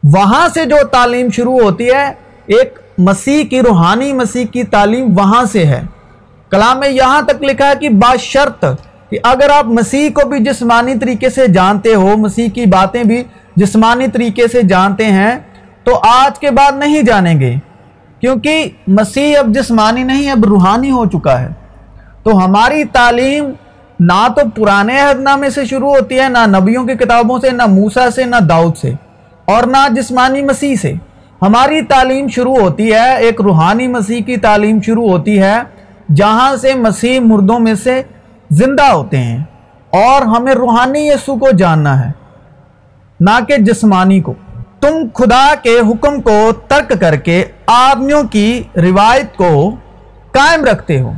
وہاں 0.03 0.49
سے 0.49 0.65
جو 0.65 0.87
تعلیم 0.87 1.31
شروع 1.31 1.61
ہوتی 1.61 1.91
ہے، 1.91 2.13
ایک 2.47 2.79
مسیح 2.99 3.45
کی، 3.45 3.61
روحانی 3.61 4.13
مسیح 4.13 4.45
کی 4.47 4.65
تعلیم 4.65 5.19
وہاں 5.19 5.45
سے 5.45 5.67
ہے۔ 5.67 5.83
کلام 6.51 6.81
میں 6.81 6.89
یہاں 6.89 7.23
تک 7.23 7.43
لکھا 7.43 7.69
ہے 7.69 7.73
کہ 7.81 7.89
باشرط 7.89 8.65
کہ 9.11 9.19
اگر 9.23 9.51
آپ 9.51 9.65
مسیح 9.65 10.11
کو 10.11 10.29
بھی 10.29 10.45
جسمانی 10.45 10.95
طریقے 10.95 11.31
سے 11.31 11.47
جانتے 11.47 11.95
ہو، 11.95 12.17
مسیح 12.17 12.49
کی 12.49 12.67
باتیں 12.67 13.05
بھی 13.05 13.23
جسمانی 13.57 14.07
طریقے 14.07 14.49
سے 14.49 14.63
جانتے 14.63 15.05
ہیں، 15.05 15.39
تو 15.85 16.01
آج 16.03 16.39
کے 16.39 16.51
بعد 16.51 16.73
نہیں 16.79 17.03
جانیں 17.03 17.41
گے۔ 17.41 17.55
کیونکہ 18.21 18.69
مسیح 18.87 19.39
اب 19.39 19.47
جسمانی 19.47 20.03
نہیں، 20.03 20.31
اب 20.31 20.45
روحانی 20.45 20.91
ہو 20.91 21.07
چکا 21.07 21.41
ہے۔ 21.41 21.49
تو 22.23 22.45
ہماری 22.45 22.85
تعلیم 22.85 23.51
نہ 24.01 24.27
تو 24.37 24.63
پرانے 24.63 25.01
عہد 25.01 25.21
نامے 25.21 25.51
سے 25.51 25.65
شروع 25.65 25.89
ہوتی 25.89 26.21
ہے، 26.21 26.29
نہ 26.29 26.59
نبیوں 26.59 26.85
کی 26.85 26.95
کتابوں 26.95 27.39
سے، 27.41 27.51
نہ 27.51 27.67
موسا 27.67 28.11
سے، 28.11 28.25
نہ 28.25 28.37
داؤد 28.37 28.77
سے، 28.77 28.93
اور 29.45 29.63
نہ 29.63 29.87
جسمانی 29.91 30.43
مسیح 30.43 30.75
سے۔ 30.75 30.93
ہماری 31.43 31.83
تعلیم 31.83 32.29
شروع 32.29 32.57
ہوتی 32.57 32.93
ہے، 32.93 33.17
ایک 33.17 33.41
روحانی 33.41 33.89
مسیح 33.89 34.21
کی 34.23 34.37
تعلیم 34.37 34.81
شروع 34.81 35.09
ہوتی 35.09 35.43
ہے، 35.43 35.57
جہاں 36.15 36.57
سے 36.57 36.75
مسیح 36.75 37.21
مردوں 37.21 37.59
میں 37.59 37.75
سے 37.75 38.03
زندہ 38.51 38.85
ہوتے 38.85 39.19
ہیں 39.19 39.39
اور 39.91 40.23
ہمیں 40.23 40.55
روحانی 40.55 41.09
یسو 41.09 41.37
کو 41.37 41.51
جاننا 41.51 42.07
ہے، 42.07 42.13
نہ 43.21 43.45
کہ 43.49 43.57
جسمانی 43.57 44.21
کو۔ 44.21 44.35
تم 44.81 44.95
خدا 45.15 45.55
کے 45.63 45.79
حکم 45.79 46.21
کو 46.21 46.53
ترک 46.69 47.01
کر 47.01 47.17
کے 47.17 47.45
آدمیوں 47.67 48.23
کی 48.23 48.63
روایت 48.77 49.37
کو 49.37 49.75
قائم 50.33 50.65
رکھتے 50.65 51.01
ہو۔ 51.01 51.13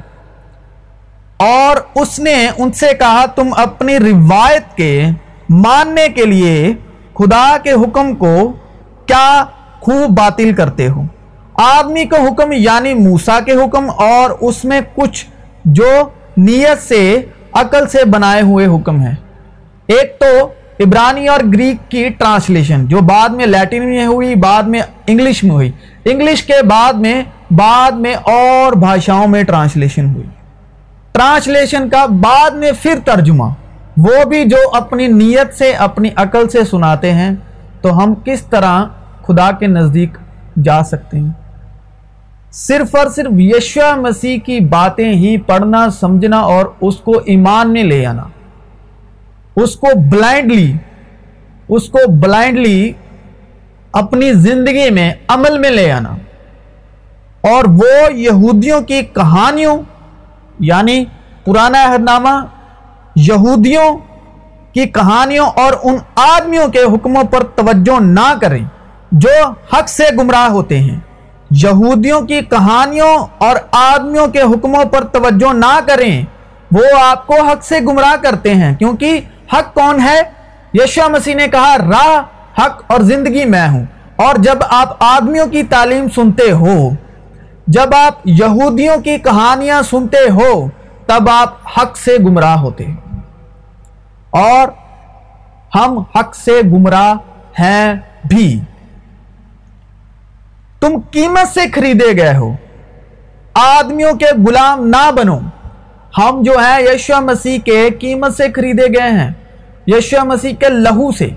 اور 1.37 1.77
اس 1.95 2.19
نے 2.19 2.49
ان 2.59 2.73
سے 2.73 2.87
کہا، 2.99 3.27
تم 3.27 3.55
اپنی 3.57 3.99
روایت 3.99 4.77
کے 4.77 5.07
ماننے 5.51 6.09
کے 6.09 6.25
لیے 6.25 6.75
خدا 7.15 7.57
کے 7.63 7.73
حکم 7.73 8.15
کو 8.15 8.53
کیا 9.07 9.45
خوب 9.81 10.19
باطل 10.19 10.55
کرتے 10.55 10.89
ہو۔ 10.89 11.03
آدمی 11.55 12.05
کا 12.05 12.17
حکم 12.17 12.53
یعنی 12.53 12.95
موسا 12.95 13.41
کے 13.41 13.53
حکم 13.53 13.91
اور 13.91 14.31
اس 14.41 14.65
میں 14.65 14.81
کچھ 14.95 15.27
جو 15.65 15.91
نیت 16.39 16.83
سے، 16.89 17.23
عقل 17.53 17.89
سے 17.89 18.05
بنائے 18.05 18.43
ہوئے 18.43 18.67
حکم 18.67 19.01
ہیں۔ 19.01 19.15
ایک 19.87 20.17
تو 20.21 20.49
عبرانی 20.81 21.29
اور 21.29 21.41
گریک 21.55 21.91
کی 21.91 22.09
ٹرانسلیشن، 22.09 22.87
جو 22.87 23.01
بعد 23.01 23.29
میں 23.29 23.47
لیٹن 23.47 23.87
میں 23.87 24.07
ہوئی، 24.07 24.35
بعد 24.35 24.63
میں 24.63 24.81
انگلش 25.07 25.45
میں 25.45 25.51
ہوئی۔ 25.51 25.71
انگلش 26.05 26.43
کے 26.43 26.63
بعد 26.63 26.93
میں 26.93 27.23
بعد 27.51 27.93
میں 27.93 28.15
اور 28.15 28.73
بھاشاؤں 28.73 29.29
میں 29.29 29.43
ٹرانسلیشن 29.43 30.07
ہوئی۔ 30.15 30.27
ٹرانسلیشن 31.13 31.89
کا 31.89 32.07
بعد 32.07 32.51
میں 32.51 32.73
پھر 32.83 32.95
ترجمہ۔ 33.05 33.45
وہ 33.97 34.25
بھی 34.25 34.45
جو 34.45 34.57
اپنی 34.73 35.07
نیت 35.07 35.55
سے، 35.55 35.73
اپنی 35.73 36.09
عقل 36.17 36.49
سے 36.49 36.65
سناتے 36.65 37.13
ہیں، 37.13 37.31
تو 37.81 38.05
ہم 38.05 38.15
کس 38.25 38.43
طرح 38.43 38.85
خدا 39.27 39.51
کے 39.51 39.67
نزدیک 39.67 40.19
جا 40.65 40.83
سکتے 40.83 41.19
ہیں؟ 41.19 41.48
صرف 42.53 42.95
اور 42.95 43.07
صرف 43.07 43.33
یشو 43.39 44.01
مسیح 44.01 44.39
کی 44.39 44.61
باتیں 44.61 45.13
ہی 45.13 45.39
پڑھنا، 45.39 45.91
سمجھنا 45.91 46.39
اور 46.39 46.67
اس 46.81 46.97
کو 46.97 47.13
ایمان 47.27 47.73
میں 47.73 47.85
لے 47.85 48.07
آنا۔ 48.07 48.25
اس 49.57 49.77
کو 49.77 49.87
بلائنڈلی 50.11 50.73
اس 51.69 51.89
کو 51.89 51.99
بلائنڈلی 52.11 52.93
اپنی 53.93 54.33
زندگی 54.33 54.91
میں 54.91 55.15
عمل 55.29 55.59
میں 55.59 55.71
لے 55.71 55.93
آنا۔ 55.93 56.17
اور 57.41 57.65
وہ 57.65 58.13
یہودیوں 58.13 58.81
کی 58.81 59.03
کہانیوں 59.03 59.83
یعنی 60.59 61.05
پرانا 61.45 61.85
عہد 61.85 62.01
نامہ 62.01 62.45
یہودیوں 63.17 63.99
کی 64.73 64.87
کہانیوں 64.87 65.47
اور 65.47 65.73
ان 65.83 65.97
آدمیوں 66.15 66.69
کے 66.69 66.79
حکموں 66.79 67.25
پر 67.25 67.43
توجہ 67.43 68.01
نہ 68.01 68.35
کریں 68.41 68.65
جو 69.13 69.51
حق 69.73 69.89
سے 69.89 70.05
گمراہ 70.19 70.49
ہوتے 70.49 70.79
ہیں۔ 70.79 71.01
یہودیوں 71.51 72.21
کی 72.21 72.41
کہانیوں 72.41 73.27
اور 73.39 73.57
آدمیوں 73.73 74.27
کے 74.27 74.41
حکموں 74.41 74.85
پر 74.85 75.05
توجہ 75.05 75.53
نہ 75.53 75.81
کریں، 75.87 76.25
وہ 76.73 77.01
آپ 77.03 77.27
کو 77.27 77.43
حق 77.43 77.65
سے 77.65 77.81
گمراہ 77.81 78.17
کرتے 78.23 78.55
ہیں، 78.55 78.75
کیونکہ 78.75 79.21
حق 79.53 79.75
کون 79.75 80.01
ہے؟ 80.01 80.21
یشو 80.75 81.09
مسیح 81.11 81.35
نے 81.35 81.49
کہا، 81.49 81.77
راہ، 81.79 82.21
حق 82.61 82.83
اور 82.87 83.01
زندگی 83.01 83.45
میں 83.45 83.69
ہوں۔ 83.69 83.85
اور 84.17 84.35
جب 84.39 84.59
آپ 84.71 84.97
آدمیوں 85.03 85.47
کی 85.47 85.63
تعلیم 85.63 86.09
سنتے 86.15 86.51
ہو، 86.51 86.91
جب 87.67 87.95
آپ 87.95 88.15
یہودیوں 88.25 89.03
کی 89.03 89.19
کہانیاں 89.19 89.83
سنتے 89.83 90.31
ہو، 90.31 90.69
تب 91.07 91.29
آپ 91.31 91.55
حق 91.79 91.97
سے 91.97 92.17
گمراہ 92.19 92.59
ہوتے 92.59 92.85
اور 94.31 94.69
ہم 95.77 95.99
حق 95.99 96.35
سے 96.35 96.61
گمراہ 96.65 97.15
ہیں 97.59 97.95
بھی۔ 98.25 98.61
تم 100.81 100.89
قیمت 101.11 101.55
سے 101.55 101.61
خریدے 101.75 102.17
گئے 102.17 102.37
ہو۔ 102.37 102.53
آدمیوں 103.55 104.13
کے 104.13 104.27
غلام 104.49 104.87
نہ 104.87 105.11
بنو۔ 105.11 105.39
ہم 106.19 106.43
جو 106.43 106.53
ہیں 106.53 106.81
یشو 106.81 107.21
مسیح 107.21 107.59
کے 107.59 107.91
قیمت 108.01 108.37
سے 108.37 108.53
خریدے 108.53 109.01
گئے 109.01 109.11
ہیں 109.11 109.31
یشو 109.87 110.25
مسیح 110.25 110.55
کے 110.55 110.69
لہو 110.69 111.13
سے۔ 111.13 111.29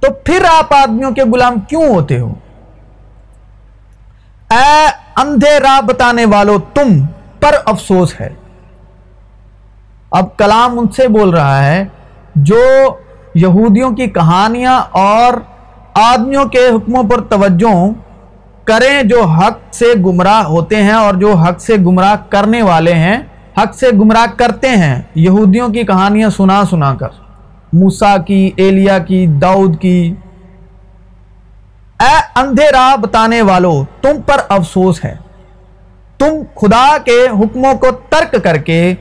تو 0.00 0.12
پھر 0.12 0.42
آپ 0.58 0.74
آدمیوں 0.74 1.10
کے 1.10 1.22
غلام 1.22 1.60
کیوں 1.60 1.88
ہوتے 1.88 2.18
ہو؟ 2.18 2.34
اے 4.50 4.86
اندھے 5.16 5.60
راہ 5.60 5.80
بتانے 5.80 6.24
والوں 6.24 6.58
تم 6.74 7.06
پر 7.40 7.54
افسوس 7.64 8.20
ہے۔ 8.20 8.28
اب 10.10 10.36
کلام 10.36 10.78
ان 10.78 10.88
سے 10.88 11.08
بول 11.08 11.30
رہا 11.30 11.66
ہے، 11.66 11.84
جو 12.34 12.64
یہودیوں 13.34 13.90
کی 13.90 14.06
کہانیاں 14.06 14.82
اور 14.90 15.32
آدمیوں 15.94 16.44
کے 16.44 16.66
حکموں 16.66 17.02
پر 17.02 17.20
توجہ 17.20 17.88
کریں 18.64 19.02
جو 19.02 19.22
حق 19.22 19.74
سے 19.74 19.86
گمراہ 19.98 20.42
ہوتے 20.42 20.76
ہیں 20.76 20.92
اور 20.92 21.14
جو 21.14 21.32
حق 21.32 21.60
سے 21.60 21.76
گمراہ 21.76 22.16
کرنے 22.28 22.62
والے 22.62 22.94
ہیں، 22.94 23.18
حق 23.58 23.74
سے 23.74 23.86
گمراہ 23.90 24.26
کرتے 24.36 24.68
ہیں۔ 24.68 25.02
یہودیوں 25.14 25.68
کی 25.68 25.82
کہانیاں 25.82 26.30
سنا 26.30 26.62
سنا 26.70 26.94
کر۔ 26.94 27.08
موسا 27.72 28.16
کی 28.16 28.50
ایلیا 28.56 28.98
کی، 28.98 29.26
داؤد 29.26 29.80
کی۔ 29.80 30.14
اے 32.00 32.16
اندھے 32.34 32.70
راہ 32.72 32.96
بتانے 32.96 33.42
والوں 33.42 33.84
تم 34.02 34.22
پر 34.26 34.36
افسوس 34.48 35.04
ہے۔ 35.04 35.16
تم 36.18 36.42
خدا 36.54 36.98
کے 36.98 37.28
حکموں 37.28 37.74
کو 37.74 37.86
ترک 37.90 38.44
کر 38.44 38.56
کے 38.56 38.94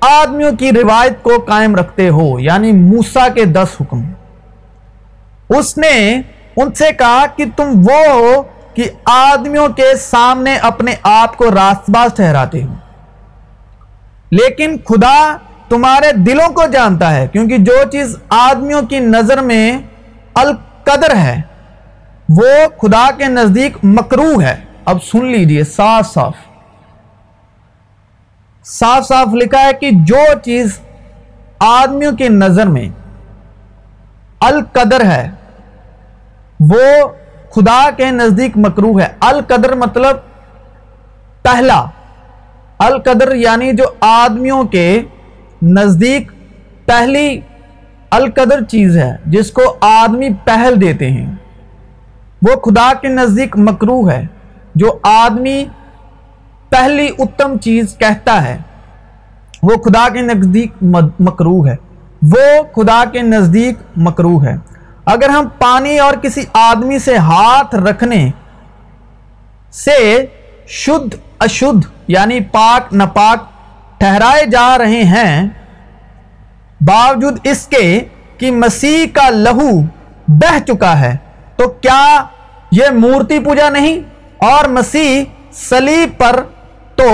آدمیوں 0.00 0.52
کی 0.52 0.72
روایت 0.72 1.22
کو 1.22 1.30
قائم 1.48 1.76
رکھتے 1.76 2.08
ہو 2.08 2.40
یعنی 2.40 2.72
موسا 2.72 3.28
کے 3.28 3.44
دس 3.44 3.68
حکم۔ 3.80 4.02
اس 5.48 5.78
نے 5.78 6.20
ان 6.56 6.72
سے 6.72 6.92
کہا 6.98 7.24
کہ 7.36 7.44
تم 7.56 7.82
وہ 7.90 8.12
ہو 8.12 8.42
کہ 8.74 8.90
آدمیوں 9.04 9.68
کے 9.68 9.96
سامنے 9.96 10.56
اپنے 10.56 10.94
آپ 11.02 11.36
کو 11.36 11.50
راست 11.50 11.90
باز 11.90 12.14
ٹھہراتے 12.14 12.62
ہو 12.62 12.74
لیکن 14.30 14.76
خدا 14.88 15.36
تمہارے 15.68 16.12
دلوں 16.12 16.52
کو 16.52 16.66
جانتا 16.66 17.14
ہے، 17.14 17.28
کیونکہ 17.28 17.58
جو 17.58 17.76
چیز 17.92 18.16
آدمیوں 18.28 18.82
کی 18.82 18.98
نظر 18.98 19.40
میں 19.42 19.78
القدر 20.34 21.14
ہے، 21.16 21.40
وہ 22.28 22.52
خدا 22.82 23.08
کے 23.18 23.24
نزدیک 23.24 23.76
مکرو 23.82 24.40
ہے۔ 24.42 24.56
اب 24.84 25.02
سن 25.04 25.26
لیجیے، 25.26 25.64
صاف 25.64 26.12
صاف۔ 26.12 26.34
صاف 28.64 29.06
صاف 29.06 29.34
لکھا 29.34 29.62
ہے 29.62 29.72
کہ 29.72 29.90
جو 29.92 30.24
چیز 30.44 30.78
آدمیوں 31.58 32.12
کی 32.12 32.28
نظر 32.28 32.66
میں 32.66 32.88
القدر 34.40 35.04
ہے، 35.04 35.30
وہ 36.60 37.08
خدا 37.50 37.90
کے 37.96 38.10
نزدیک 38.10 38.56
مکرو 38.56 39.00
ہے۔ 39.00 39.06
القدر 39.20 39.74
مطلب 39.74 40.16
پہلا۔ 41.42 41.84
القدر 42.78 43.34
یعنی 43.34 43.72
جو 43.72 43.84
آدمیوں 44.00 44.64
کے 44.64 45.02
نزدیک 45.62 46.30
پہلی 46.86 47.40
القدر 48.10 48.64
چیز 48.64 48.96
ہے، 48.96 49.16
جس 49.26 49.50
کو 49.50 49.76
آدمی 49.80 50.28
پہل 50.44 50.80
دیتے 50.80 51.10
ہیں۔ 51.10 51.34
وہ 52.42 52.60
خدا 52.60 52.92
کے 53.00 53.08
نزدیک 53.08 53.56
مکرو 53.58 54.10
ہے، 54.10 54.26
جو 54.74 54.98
آدمی 55.02 55.64
پہلی 56.68 57.08
اتم 57.18 57.58
چیز 57.58 57.96
کہتا 57.98 58.44
ہے۔ 58.44 58.58
وہ 59.62 59.76
خدا 59.76 60.08
کے 60.08 60.22
نزدیک 60.22 60.72
مکرو 61.18 61.66
ہے۔ 61.66 61.76
وہ 62.22 62.62
خدا 62.74 63.04
کے 63.12 63.22
نزدیک 63.22 63.76
مکرو 63.96 64.44
ہے۔ 64.44 64.56
اگر 65.10 65.28
ہم 65.28 65.48
پانی 65.58 65.98
اور 65.98 66.14
کسی 66.22 66.44
آدمی 66.54 66.98
سے 66.98 67.16
ہاتھ 67.28 67.74
رکھنے 67.86 68.20
سے 69.74 69.98
شدھ 70.74 71.14
اشدھ 71.40 71.86
یعنی 72.08 72.40
پاک 72.52 72.92
نپاک 72.94 73.48
ٹھہرائے 74.00 74.44
جا 74.50 74.68
رہے 74.78 75.02
ہیں، 75.04 75.48
باوجود 76.80 77.38
اس 77.44 77.66
کے 77.66 77.84
کہ 78.38 78.50
مسیح 78.52 79.04
کا 79.14 79.28
لہو 79.30 79.70
بہ 80.40 80.58
چکا 80.66 80.98
ہے، 81.00 81.16
تو 81.56 81.68
کیا 81.68 82.24
یہ 82.72 82.90
مورتی 82.94 83.38
پوجا 83.44 83.68
نہیں؟ 83.70 84.00
اور 84.46 84.68
مسیح 84.70 85.22
سلیب 85.58 86.18
پر 86.18 86.42
تو 86.96 87.06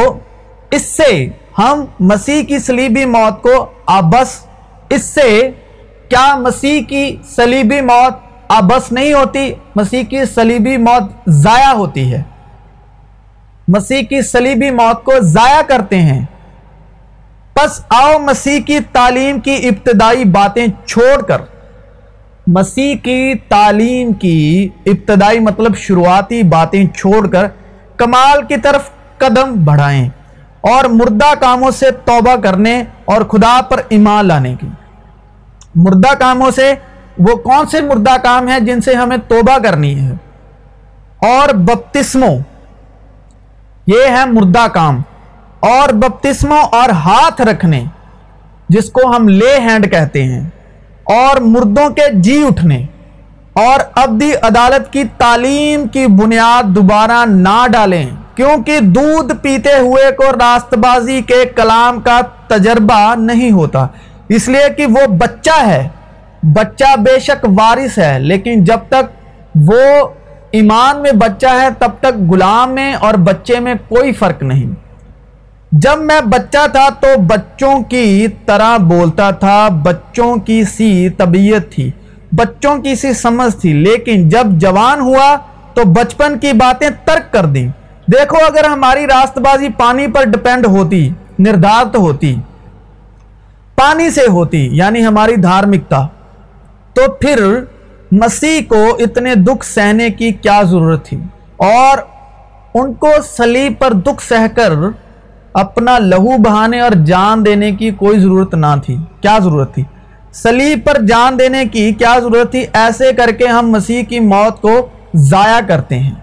اس 0.70 0.84
سے 0.86 1.10
ہم 1.58 1.84
مسیح 2.08 2.42
کی 2.44 2.58
سلیبی 2.58 3.04
موت 3.06 3.42
کو 3.42 3.54
آبس، 3.92 4.38
اس 4.90 5.04
سے 5.04 5.28
کیا 6.08 6.36
مسیح 6.36 6.82
کی 6.82 7.16
سلیبی 7.24 7.80
موت 7.80 8.14
آبس 8.48 8.92
نہیں 8.92 9.12
ہوتی؟ 9.12 9.52
مسیح 9.76 10.02
کی 10.02 10.24
سلیبی 10.24 10.76
موت 10.76 11.12
ضائع 11.26 11.72
ہوتی 11.72 12.12
ہے۔ 12.12 12.22
مسیح 13.68 14.02
کی 14.02 14.22
سلیبی 14.22 14.70
موت 14.70 15.04
کو 15.04 15.12
ضائع 15.20 15.62
کرتے 15.62 15.98
ہیں۔ 15.98 16.24
پس 17.54 17.80
آؤ 17.88 18.18
مسیح 18.18 18.60
کی 18.60 18.78
تعلیم 18.92 19.40
کی 19.40 19.54
ابتدائی 19.54 20.24
باتیں 20.24 20.66
چھوڑ 20.86 21.22
کر۔ 21.22 21.40
مسیح 22.46 22.96
کی 22.96 23.34
تعلیم 23.48 24.12
کی 24.12 24.68
ابتدائی 24.86 25.38
مطلب 25.38 25.76
شروعاتی 25.76 26.42
باتیں 26.42 26.86
چھوڑ 26.86 27.26
کر 27.26 27.46
کمال 27.96 28.42
کی 28.42 28.56
طرف 28.56 28.90
قدم 29.18 29.64
بڑھائیں 29.64 30.08
اور 30.60 30.84
مردہ 30.84 31.34
کاموں 31.40 31.70
سے 31.70 31.90
توبہ 31.90 32.36
کرنے 32.36 32.82
اور 33.04 33.22
خدا 33.22 33.60
پر 33.68 33.80
ایمان 33.88 34.26
لانے 34.26 34.54
کی۔ 34.60 34.66
مردہ 35.76 36.14
کاموں 36.14 36.50
سے 36.50 36.74
وہ 37.18 37.36
کون 37.36 37.66
سے 37.66 37.80
مردہ 37.80 38.16
کام 38.22 38.48
ہیں 38.48 38.60
جن 38.60 38.80
سے 38.80 38.94
ہمیں 38.94 39.16
توبہ 39.28 39.58
کرنی 39.58 40.00
ہے؟ 40.00 40.10
اور 41.18 41.54
بپتسموں، 41.54 42.38
یہ 43.86 44.00
ہے 44.08 44.24
مردہ 44.26 44.66
کام۔ 44.72 45.02
اور 45.60 45.88
بپتسموں 45.88 46.58
اور 46.58 46.88
ہاتھ 46.88 47.40
رکھنے، 47.40 47.84
جس 48.68 48.90
کو 48.90 49.16
ہم 49.16 49.28
لے 49.28 49.60
ہینڈ 49.60 49.90
کہتے 49.90 50.24
ہیں۔ 50.24 50.48
اور 51.04 51.36
مردوں 51.36 51.90
کے 51.90 52.02
جی 52.12 52.46
اٹھنے۔ 52.46 52.86
اور 53.52 53.80
ابدی 53.94 54.30
عدالت 54.42 54.92
کی 54.92 55.04
تعلیم 55.18 55.88
کی 55.88 56.06
بنیاد 56.06 56.62
دوبارہ 56.62 57.24
نہ 57.26 57.66
ڈالیں، 57.72 58.10
کیونکہ 58.34 58.80
دودھ 58.80 59.34
پیتے 59.42 59.78
ہوئے 59.78 60.12
کو 60.12 60.24
راست 60.40 60.74
بازی 60.74 61.22
کے 61.22 61.44
کلام 61.56 62.00
کا 62.00 62.20
تجربہ 62.48 63.14
نہیں 63.14 63.50
ہوتا۔ 63.50 63.86
اس 64.28 64.48
لیے 64.48 64.70
کہ 64.76 64.86
وہ 64.86 65.06
بچہ 65.06 65.66
ہے۔ 65.66 65.88
بچہ 66.42 66.96
بے 66.96 67.18
شک 67.18 67.46
وارث 67.58 67.98
ہے، 67.98 68.18
لیکن 68.18 68.64
جب 68.64 68.78
تک 68.88 69.26
وہ 69.54 70.08
ایمان 70.50 71.02
میں 71.02 71.12
بچہ 71.12 71.46
ہے، 71.46 71.68
تب 71.78 71.90
تک 72.00 72.32
غلام 72.32 72.74
میں 72.74 72.94
اور 72.94 73.14
بچے 73.14 73.60
میں 73.60 73.74
کوئی 73.88 74.12
فرق 74.12 74.42
نہیں۔ 74.42 74.74
جب 75.72 75.98
میں 75.98 76.20
بچہ 76.20 76.66
تھا 76.72 76.88
تو 77.00 77.20
بچوں 77.20 77.82
کی 77.82 78.26
طرح 78.46 78.76
بولتا 78.76 79.30
تھا، 79.30 79.68
بچوں 79.68 80.36
کی 80.36 80.64
سی 80.64 81.08
طبیعت 81.08 81.72
تھی، 81.72 81.90
بچوں 82.32 82.78
کی 82.78 82.94
سی 82.94 83.12
سمجھ 83.12 83.56
تھی۔ 83.56 83.72
لیکن 83.72 84.28
جب 84.28 84.46
جوان 84.46 85.00
ہوا 85.00 85.36
تو 85.74 85.84
بچپن 85.84 86.38
کی 86.38 86.52
باتیں 86.52 86.90
ترک 87.04 87.32
کر 87.32 87.44
دیں۔ 87.46 87.68
دیکھو، 88.06 88.36
اگر 88.48 88.64
ہماری 88.64 89.06
راست 89.06 89.38
بازی 89.38 89.68
پانی 89.68 90.06
پر 90.06 90.24
ڈپینڈ 90.24 90.66
ہوتی، 90.66 91.08
نردھارت 91.38 91.96
ہوتی 91.96 92.36
پانی 93.76 94.10
سے 94.10 94.20
ہوتی 94.28 94.68
یعنی 94.72 95.06
ہماری 95.06 95.36
دھارمکتا۔ 95.36 96.06
تو 96.94 97.12
پھر 97.12 97.64
مسیح 98.12 98.60
کو 98.68 98.96
اتنے 98.98 99.34
دکھ 99.34 99.66
سہنے 99.66 100.10
کی 100.10 100.32
کیا 100.32 100.62
ضرورت 100.62 101.04
تھی؟ 101.04 101.16
اور 101.56 101.98
ان 102.74 102.94
کو 102.94 103.08
سلیب 103.36 103.72
پر 103.78 103.92
دکھ 103.92 104.22
سہ 104.22 104.56
کر 104.56 104.72
اپنا 105.52 105.98
لہو 105.98 106.36
بہانے 106.38 106.80
اور 106.80 106.90
جان 106.90 107.46
دینے 107.46 107.72
کی 107.72 107.90
کوئی 107.90 108.18
ضرورت 108.18 108.54
نہ 108.54 108.66
تھی۔ 108.84 108.96
کیا 109.20 109.38
ضرورت 109.42 109.74
تھی؟ 109.74 109.82
سلیب 110.32 110.78
پر 110.84 111.02
جان 111.08 111.38
دینے 111.38 111.64
کی 111.72 111.92
کیا 111.92 112.18
ضرورت 112.22 112.50
تھی؟ 112.50 112.66
ایسے 112.72 113.12
کر 113.12 113.30
کے 113.30 113.46
ہم 113.46 113.70
مسیح 113.70 114.02
کی 114.02 114.20
موت 114.20 114.60
کو 114.60 114.86
ضائع 115.14 115.60
کرتے 115.66 115.98
ہیں۔ 115.98 116.14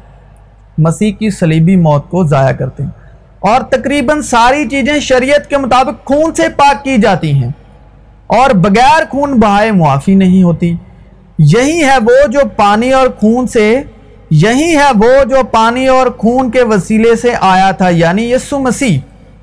مسیح 0.77 1.11
کی 1.11 1.29
سلیبی 1.29 1.75
موت 1.75 2.09
کو 2.09 2.23
ضائع 2.27 2.55
کرتے 2.55 2.83
ہیں۔ 2.83 3.02
اور 3.43 3.61
تقریباً 3.61 4.21
ساری 4.21 4.69
چیزیں 4.69 4.99
شریعت 4.99 5.49
کے 5.49 5.57
مطابق 5.57 6.05
خون 6.05 6.33
سے 6.33 6.49
پاک 6.49 6.83
کی 6.83 6.97
جاتی 6.97 7.33
ہیں۔ 7.33 7.49
اور 8.27 8.49
بغیر 8.49 9.03
خون 9.09 9.39
بہائے 9.39 9.71
معافی 9.71 10.15
نہیں 10.15 10.43
ہوتی۔ 10.43 10.75
یہی 11.39 11.83
ہے 11.83 11.97
وہ 11.97 12.27
جو 12.27 12.39
پانی 12.55 12.93
اور 12.93 13.07
خون 13.07 13.47
سے، 13.47 13.81
یہی 14.29 14.77
ہے 14.77 14.91
وہ 14.95 15.23
جو 15.23 15.35
پانی 15.51 15.87
اور 15.87 16.07
خون 16.07 16.51
کے 16.51 16.63
وسیلے 16.63 17.15
سے 17.15 17.33
آیا 17.41 17.71
تھا 17.71 17.89
یعنی 17.89 18.31
یسو 18.31 18.59
مسیح۔ 18.59 18.99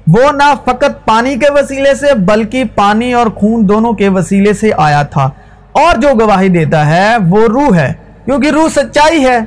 وہ 0.06 0.32
نہ 0.32 0.54
فقط 0.64 1.04
پانی 1.04 1.36
کے 1.36 1.52
وسیلے 1.52 1.94
سے، 1.94 2.14
بلکہ 2.14 2.64
پانی 2.74 3.12
اور 3.12 3.26
خون 3.26 3.68
دونوں 3.68 3.92
کے 3.92 4.08
وسیلے 4.08 4.52
سے 4.52 4.70
آیا 4.76 5.02
تھا۔ 5.02 5.30
اور 5.72 6.00
جو 6.00 6.08
گواہی 6.20 6.48
دیتا 6.48 6.86
ہے، 6.86 7.16
وہ 7.28 7.46
روح 7.46 7.76
ہے، 7.76 7.92
کیونکہ 8.24 8.48
روح 8.48 8.68
سچائی 8.68 9.24
ہے۔ 9.24 9.38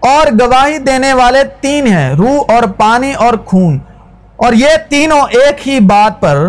اور 0.00 0.26
گواہی 0.40 0.78
دینے 0.78 1.12
والے 1.12 1.38
تین 1.60 1.86
ہیں، 1.86 2.14
روح 2.14 2.42
اور 2.48 2.62
پانی 2.62 3.12
اور 3.12 3.34
خون۔ 3.44 3.78
اور 4.38 4.52
یہ 4.52 4.68
تینوں 4.88 5.20
ایک 5.20 5.68
ہی 5.68 5.80
بات 5.80 6.20
پر 6.20 6.46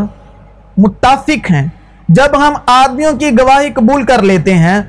متفق 0.78 1.52
ہیں۔ 1.52 1.68
جب 2.10 2.48
ہم 2.48 2.54
آدمیوں 2.66 3.14
کی 3.14 3.32
گواہی 3.40 3.70
قبول 3.70 4.04
کر 4.04 4.22
لیتے 4.22 4.54
ہیں، 4.54 4.82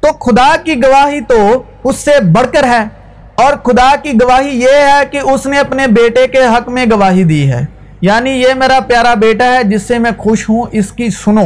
تو 0.00 0.12
خدا 0.12 0.56
کی 0.64 0.82
گواہی 0.84 1.20
تو 1.20 1.62
اس 1.84 1.96
سے 1.96 2.10
بڑھ 2.20 2.46
کر 2.52 2.64
ہے۔ 2.64 3.02
اور 3.34 3.52
خدا 3.52 3.96
کی 4.02 4.12
گواہی 4.22 4.48
یہ 4.48 4.68
ہے 4.68 5.06
کہ 5.10 5.20
اس 5.22 5.46
نے 5.46 5.58
اپنے 5.58 5.86
بیٹے 5.86 6.26
کے 6.26 6.38
حق 6.38 6.68
میں 6.68 6.86
گواہی 6.92 7.24
دی 7.24 7.52
ہے۔ 7.52 7.64
یعنی 8.00 8.30
یہ 8.30 8.54
میرا 8.54 8.80
پیارا 8.80 9.14
بیٹا 9.14 9.44
ہے، 9.44 9.64
جس 9.64 9.82
سے 9.82 9.98
میں 9.98 10.10
خوش 10.18 10.48
ہوں، 10.48 10.62
اس 10.72 10.92
کی 10.92 11.10
سنو۔ 11.10 11.44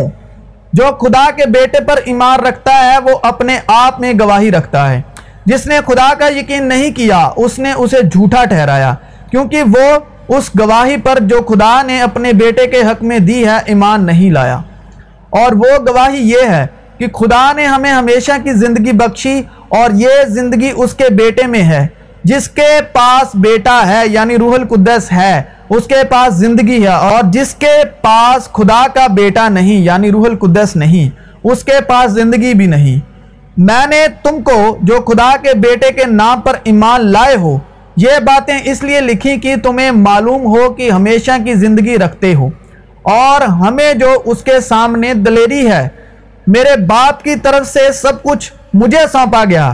جو 0.73 0.87
خدا 0.87 1.31
کے 1.31 1.47
بیٹے 1.47 1.85
پر 1.85 1.95
ایمان 2.05 2.41
رکھتا 2.41 2.73
ہے، 2.73 2.99
وہ 2.99 3.19
اپنے 3.23 3.59
آپ 3.67 4.01
میں 4.01 4.13
گواہی 4.21 4.51
رکھتا 4.51 4.93
ہے۔ 4.93 5.03
جس 5.47 5.67
نے 5.67 5.79
خدا 5.87 6.15
کا 6.15 6.29
یقین 6.29 6.69
نہیں 6.69 6.91
کیا، 6.91 7.31
اس 7.37 7.59
نے 7.59 7.73
اسے 7.73 8.03
جھوٹا 8.03 8.45
ٹھہرایا۔ 8.45 8.95
کیونکہ 9.31 9.63
وہ 9.63 9.99
اس 10.29 10.51
گواہی 10.61 10.97
پر 10.97 11.19
جو 11.21 11.41
خدا 11.49 11.83
نے 11.87 12.01
اپنے 12.03 12.33
بیٹے 12.33 12.67
کے 12.67 12.81
حق 12.83 13.03
میں 13.03 13.19
دی 13.19 13.45
ہے، 13.47 13.59
ایمان 13.67 14.07
نہیں 14.07 14.31
لایا۔ 14.31 14.61
اور 15.31 15.53
وہ 15.53 15.77
گواہی 15.89 16.31
یہ 16.31 16.49
ہے 16.49 16.67
کہ 16.99 17.07
خدا 17.09 17.53
نے 17.57 17.67
ہمیں 17.67 17.91
ہمیشہ 17.91 18.33
کی 18.45 18.53
زندگی 18.53 18.93
بخشی 18.93 19.41
اور 19.69 19.91
یہ 19.95 20.25
زندگی 20.29 20.71
اس 20.77 20.95
کے 20.95 21.09
بیٹے 21.11 21.47
میں 21.47 21.63
ہے، 21.63 21.87
جس 22.25 22.49
کے 22.49 22.69
پاس 22.93 23.35
بیٹا 23.35 23.81
ہے 23.87 24.03
یعنی 24.07 24.37
روح 24.37 24.55
القدس 24.55 25.11
ہے، 25.13 25.43
اس 25.69 25.87
کے 25.87 26.03
پاس 26.11 26.35
زندگی 26.35 26.83
ہے، 26.83 26.95
اور 27.11 27.31
جس 27.33 27.55
کے 27.55 27.75
پاس 28.03 28.49
خدا 28.53 28.83
کا 28.95 29.07
بیٹا 29.07 29.49
نہیں 29.49 29.81
یعنی 29.81 30.11
روح 30.11 30.27
القدس 30.27 30.77
نہیں، 30.77 31.09
اس 31.45 31.65
کے 31.65 31.81
پاس 31.87 32.13
زندگی 32.13 32.55
بھی 32.55 32.67
نہیں۔ 32.67 32.99
میں 33.57 33.87
نے 33.87 34.07
تم 34.23 34.43
کو 34.43 34.77
جو 34.83 35.01
خدا 35.01 35.31
کے 35.43 35.55
بیٹے 35.59 35.93
کے 35.93 36.05
نام 36.05 36.41
پر 36.41 36.57
ایمان 36.65 37.07
لائے 37.07 37.37
ہو 37.37 37.59
یہ 37.97 38.19
باتیں 38.25 38.59
اس 38.65 38.83
لیے 38.83 39.01
لکھی 39.01 39.39
کہ 39.41 39.55
تمہیں 39.63 39.91
معلوم 39.91 40.47
ہو 40.47 40.73
کہ 40.73 40.91
ہمیشہ 40.91 41.31
کی 41.45 41.55
زندگی 41.55 41.97
رکھتے 41.99 42.35
ہو 42.35 42.49
اور 43.13 43.43
ہمیں 43.61 43.93
جو 43.95 44.11
اس 44.25 44.43
کے 44.45 44.59
سامنے 44.61 45.13
دلیری 45.15 45.67
ہے، 45.71 45.89
میرے 46.47 46.77
باپ 46.87 47.23
کی 47.25 47.35
طرف 47.43 47.67
سے 47.67 47.91
سب 47.93 48.23
کچھ 48.23 48.53
مجھے 48.75 49.07
سونپا 49.13 49.45
گیا 49.51 49.69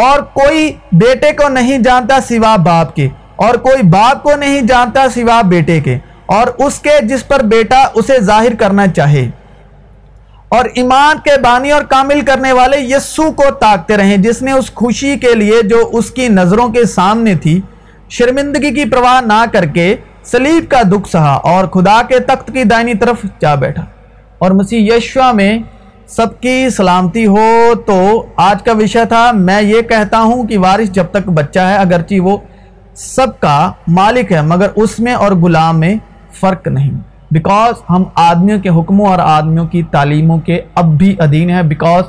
اور 0.00 0.20
کوئی 0.34 0.70
بیٹے 0.92 1.32
کو 1.32 1.48
نہیں 1.48 1.78
جانتا 1.78 2.20
سوا 2.28 2.54
باپ 2.64 2.94
کے 2.96 3.08
اور 3.36 3.54
کوئی 3.64 3.82
باپ 3.90 4.22
کو 4.22 4.36
نہیں 4.36 4.60
جانتا 4.68 5.06
سوا 5.14 5.40
بیٹے 5.48 5.80
کے 5.80 5.98
اور 6.26 6.46
اس 6.66 6.78
کے 6.78 6.98
جس 7.02 7.26
پر 7.28 7.42
بیٹا 7.52 7.84
اسے 7.94 8.20
ظاہر 8.20 8.54
کرنا 8.54 8.86
چاہے۔ 8.86 9.28
اور 10.50 10.64
ایمان 10.74 11.16
کے 11.24 11.40
بانی 11.40 11.70
اور 11.70 11.82
کامل 11.82 12.20
کرنے 12.20 12.52
والے 12.52 12.76
یسو 12.80 13.32
کو 13.32 13.50
تاکتے 13.60 13.96
رہیں، 13.96 14.16
جس 14.16 14.42
نے 14.42 14.52
اس 14.52 14.74
خوشی 14.74 15.16
کے 15.16 15.34
لیے 15.34 15.62
جو 15.62 15.90
اس 15.92 16.10
کی 16.10 16.28
نظروں 16.28 16.68
کے 16.68 16.84
سامنے 16.84 17.34
تھی، 17.34 17.60
شرمندگی 18.08 18.74
کی 18.74 18.90
پرواہ 18.90 19.20
نہ 19.20 19.44
کر 19.52 19.66
کے 19.66 19.96
سلیب 20.24 20.70
کا 20.70 20.82
دکھ 20.82 21.10
سہا 21.10 21.32
اور 21.32 21.66
خدا 21.66 22.02
کے 22.08 22.18
تخت 22.18 22.52
کی 22.52 22.64
دائنی 22.64 22.94
طرف 22.94 23.16
جا 23.40 23.54
بیٹھا۔ 23.54 23.84
اور 24.38 24.50
مسیح 24.50 24.92
یشوا 24.94 25.32
میں 25.32 25.58
سب 26.06 26.40
کی 26.40 26.70
سلامتی 26.70 27.26
ہو 27.26 27.72
تو 27.86 28.26
آج 28.36 28.62
کا 28.62 28.72
وشہ 28.72 29.04
تھا۔ 29.08 29.32
میں 29.32 29.62
یہ 29.62 29.80
کہتا 29.82 30.18
ہوں 30.18 30.46
کہ 30.46 30.58
وارث 30.58 30.90
جب 30.90 31.04
تک 31.10 31.28
بچہ 31.28 31.60
ہے، 31.60 31.76
اگرچہ 31.76 32.20
وہ 32.20 32.36
سب 32.94 33.40
کا 33.40 33.72
مالک 33.88 34.32
ہے، 34.32 34.42
مگر 34.42 34.66
اس 34.76 35.00
میں 35.00 35.12
اور 35.12 35.32
غلام 35.32 35.80
میں 35.80 35.94
فرق 36.40 36.68
نہیں۔ 36.68 37.09
بیکاز 37.30 37.82
ہم 37.90 38.04
آدمیوں 38.14 38.60
کے 38.60 38.68
حکموں 38.68 39.06
اور 39.06 39.18
آدمیوں 39.18 39.66
کی 39.66 39.82
تعلیموں 39.82 40.38
کے 40.38 40.60
اب 40.74 40.84
بھی 40.84 41.14
ادھین 41.18 41.50
ہیں. 41.50 41.62
بیکاز 41.62 42.04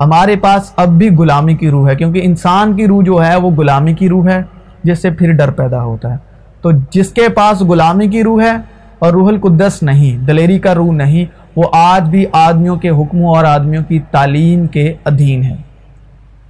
ہمارے 0.00 0.36
پاس 0.36 0.72
اب 0.76 0.88
بھی 0.88 1.08
غلامی 1.10 1.54
کی 1.54 1.70
روح 1.70 1.88
ہے. 1.88 1.96
کیونکہ 1.96 2.20
انسان 2.24 2.76
کی 2.76 2.86
روح 2.86 3.02
جو 3.02 3.24
ہے 3.26 3.36
وہ 3.36 3.50
غلامی 3.50 3.94
کی 3.94 4.08
روح 4.08 4.28
ہے، 4.28 4.42
جس 4.84 5.02
سے 5.02 5.10
پھر 5.10 5.32
ڈر 5.32 5.50
پیدا 5.50 5.82
ہوتا 5.82 6.12
ہے. 6.12 6.16
تو 6.62 6.70
جس 6.90 7.08
کے 7.08 7.28
پاس 7.28 7.60
غلامی 7.60 8.08
کی 8.08 8.22
روح 8.22 8.42
ہے 8.42 8.56
اور 8.98 9.12
روح 9.12 9.28
القدس 9.28 9.82
نہیں، 9.82 10.16
دلیری 10.26 10.58
کا 10.58 10.74
روح 10.74 10.92
نہیں، 10.92 11.24
وہ 11.56 11.64
آج 11.72 12.08
بھی 12.08 12.24
آدمیوں 12.32 12.76
کے 12.76 12.90
حکموں 12.90 13.34
اور 13.36 13.44
آدمیوں 13.44 13.82
کی 13.88 13.98
تعلیم 14.10 14.66
کے 14.66 14.92
ادھین 15.04 15.42
ہے 15.42 15.56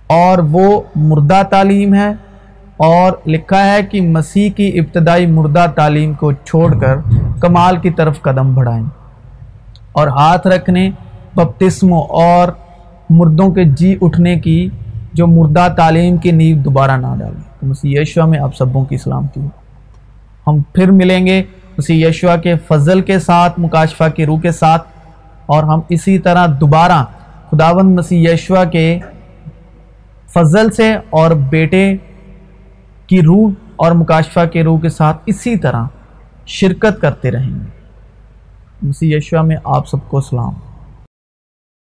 اور 0.07 0.39
وہ 0.39 0.81
مردہ 0.97 1.43
تعلیم 1.51 1.95
ہے 1.95 2.13
اور 2.79 3.13
لکھا 3.27 3.73
ہے 3.73 3.83
کہ 3.83 4.01
مسیح 4.01 4.51
کی 4.51 4.79
ابتدائی 4.79 5.27
مردہ 5.27 5.67
تعلیم 5.75 6.13
کو 6.13 6.33
چھوڑ 6.33 6.81
کر 6.81 6.97
کمال 7.41 7.77
کی 7.77 7.91
طرف 7.91 8.23
قدم 8.23 8.55
بڑھائیں 8.55 8.87
اور 9.93 10.07
ہاتھ 10.07 10.47
رکھنے، 10.47 10.91
بپتسموں 11.35 12.03
اور 12.03 12.49
مردوں 13.11 13.51
کے 13.51 13.65
جی 13.65 13.99
اٹھنے 14.01 14.41
کی 14.41 14.69
جو 15.13 15.27
مردہ 15.27 15.69
تعلیم 15.77 16.17
کی 16.17 16.31
نیو 16.31 16.57
دوبارہ 16.57 16.91
نہ 16.91 17.07
ڈالیں۔ 17.19 17.43
تو 17.61 17.67
مسیح 17.67 18.01
یشوہ 18.01 18.27
میں 18.27 18.39
آپ 18.39 18.57
سبوں 18.57 18.85
کی 18.85 18.97
سلامتی 18.97 19.41
ہو۔ 19.41 19.49
ہم 20.47 20.63
پھر 20.73 20.91
ملیں 20.91 21.27
گے 21.27 21.43
مسیح 21.79 22.09
یشوہ 22.09 22.37
کے 22.37 22.55
فضل 22.69 23.01
کے 23.01 23.19
ساتھ، 23.19 23.61
مکاشفہ 23.61 24.05
کی 24.17 24.27
روح 24.27 24.41
کے 24.41 24.53
ساتھ 24.53 24.83
اور 25.47 25.63
ہم 25.63 25.81
اسی 25.89 26.19
طرح 26.19 26.47
دوبارہ 26.61 27.05
خداوند 27.51 27.99
مسیح 27.99 28.29
یشوا 28.33 28.65
کے 28.65 28.99
فضل 30.35 30.71
سے 30.71 30.97
اور 31.11 31.31
بیٹے 31.31 31.97
کی 33.09 33.23
روح 33.23 33.51
اور 33.77 33.93
مکاشفہ 33.93 34.41
کے 34.53 34.65
روح 34.65 34.81
کے 34.81 34.89
ساتھ 34.89 35.17
اسی 35.27 35.57
طرح 35.57 35.85
شرکت 36.47 37.01
کرتے 37.01 37.31
رہیں 37.31 37.55
گے۔ 37.55 37.79
مسیح 38.83 39.17
یشوا 39.17 39.43
میں 39.43 39.57
آپ 39.65 39.89
سب 39.89 40.09
کو 40.09 40.21
سلام۔ 40.21 40.53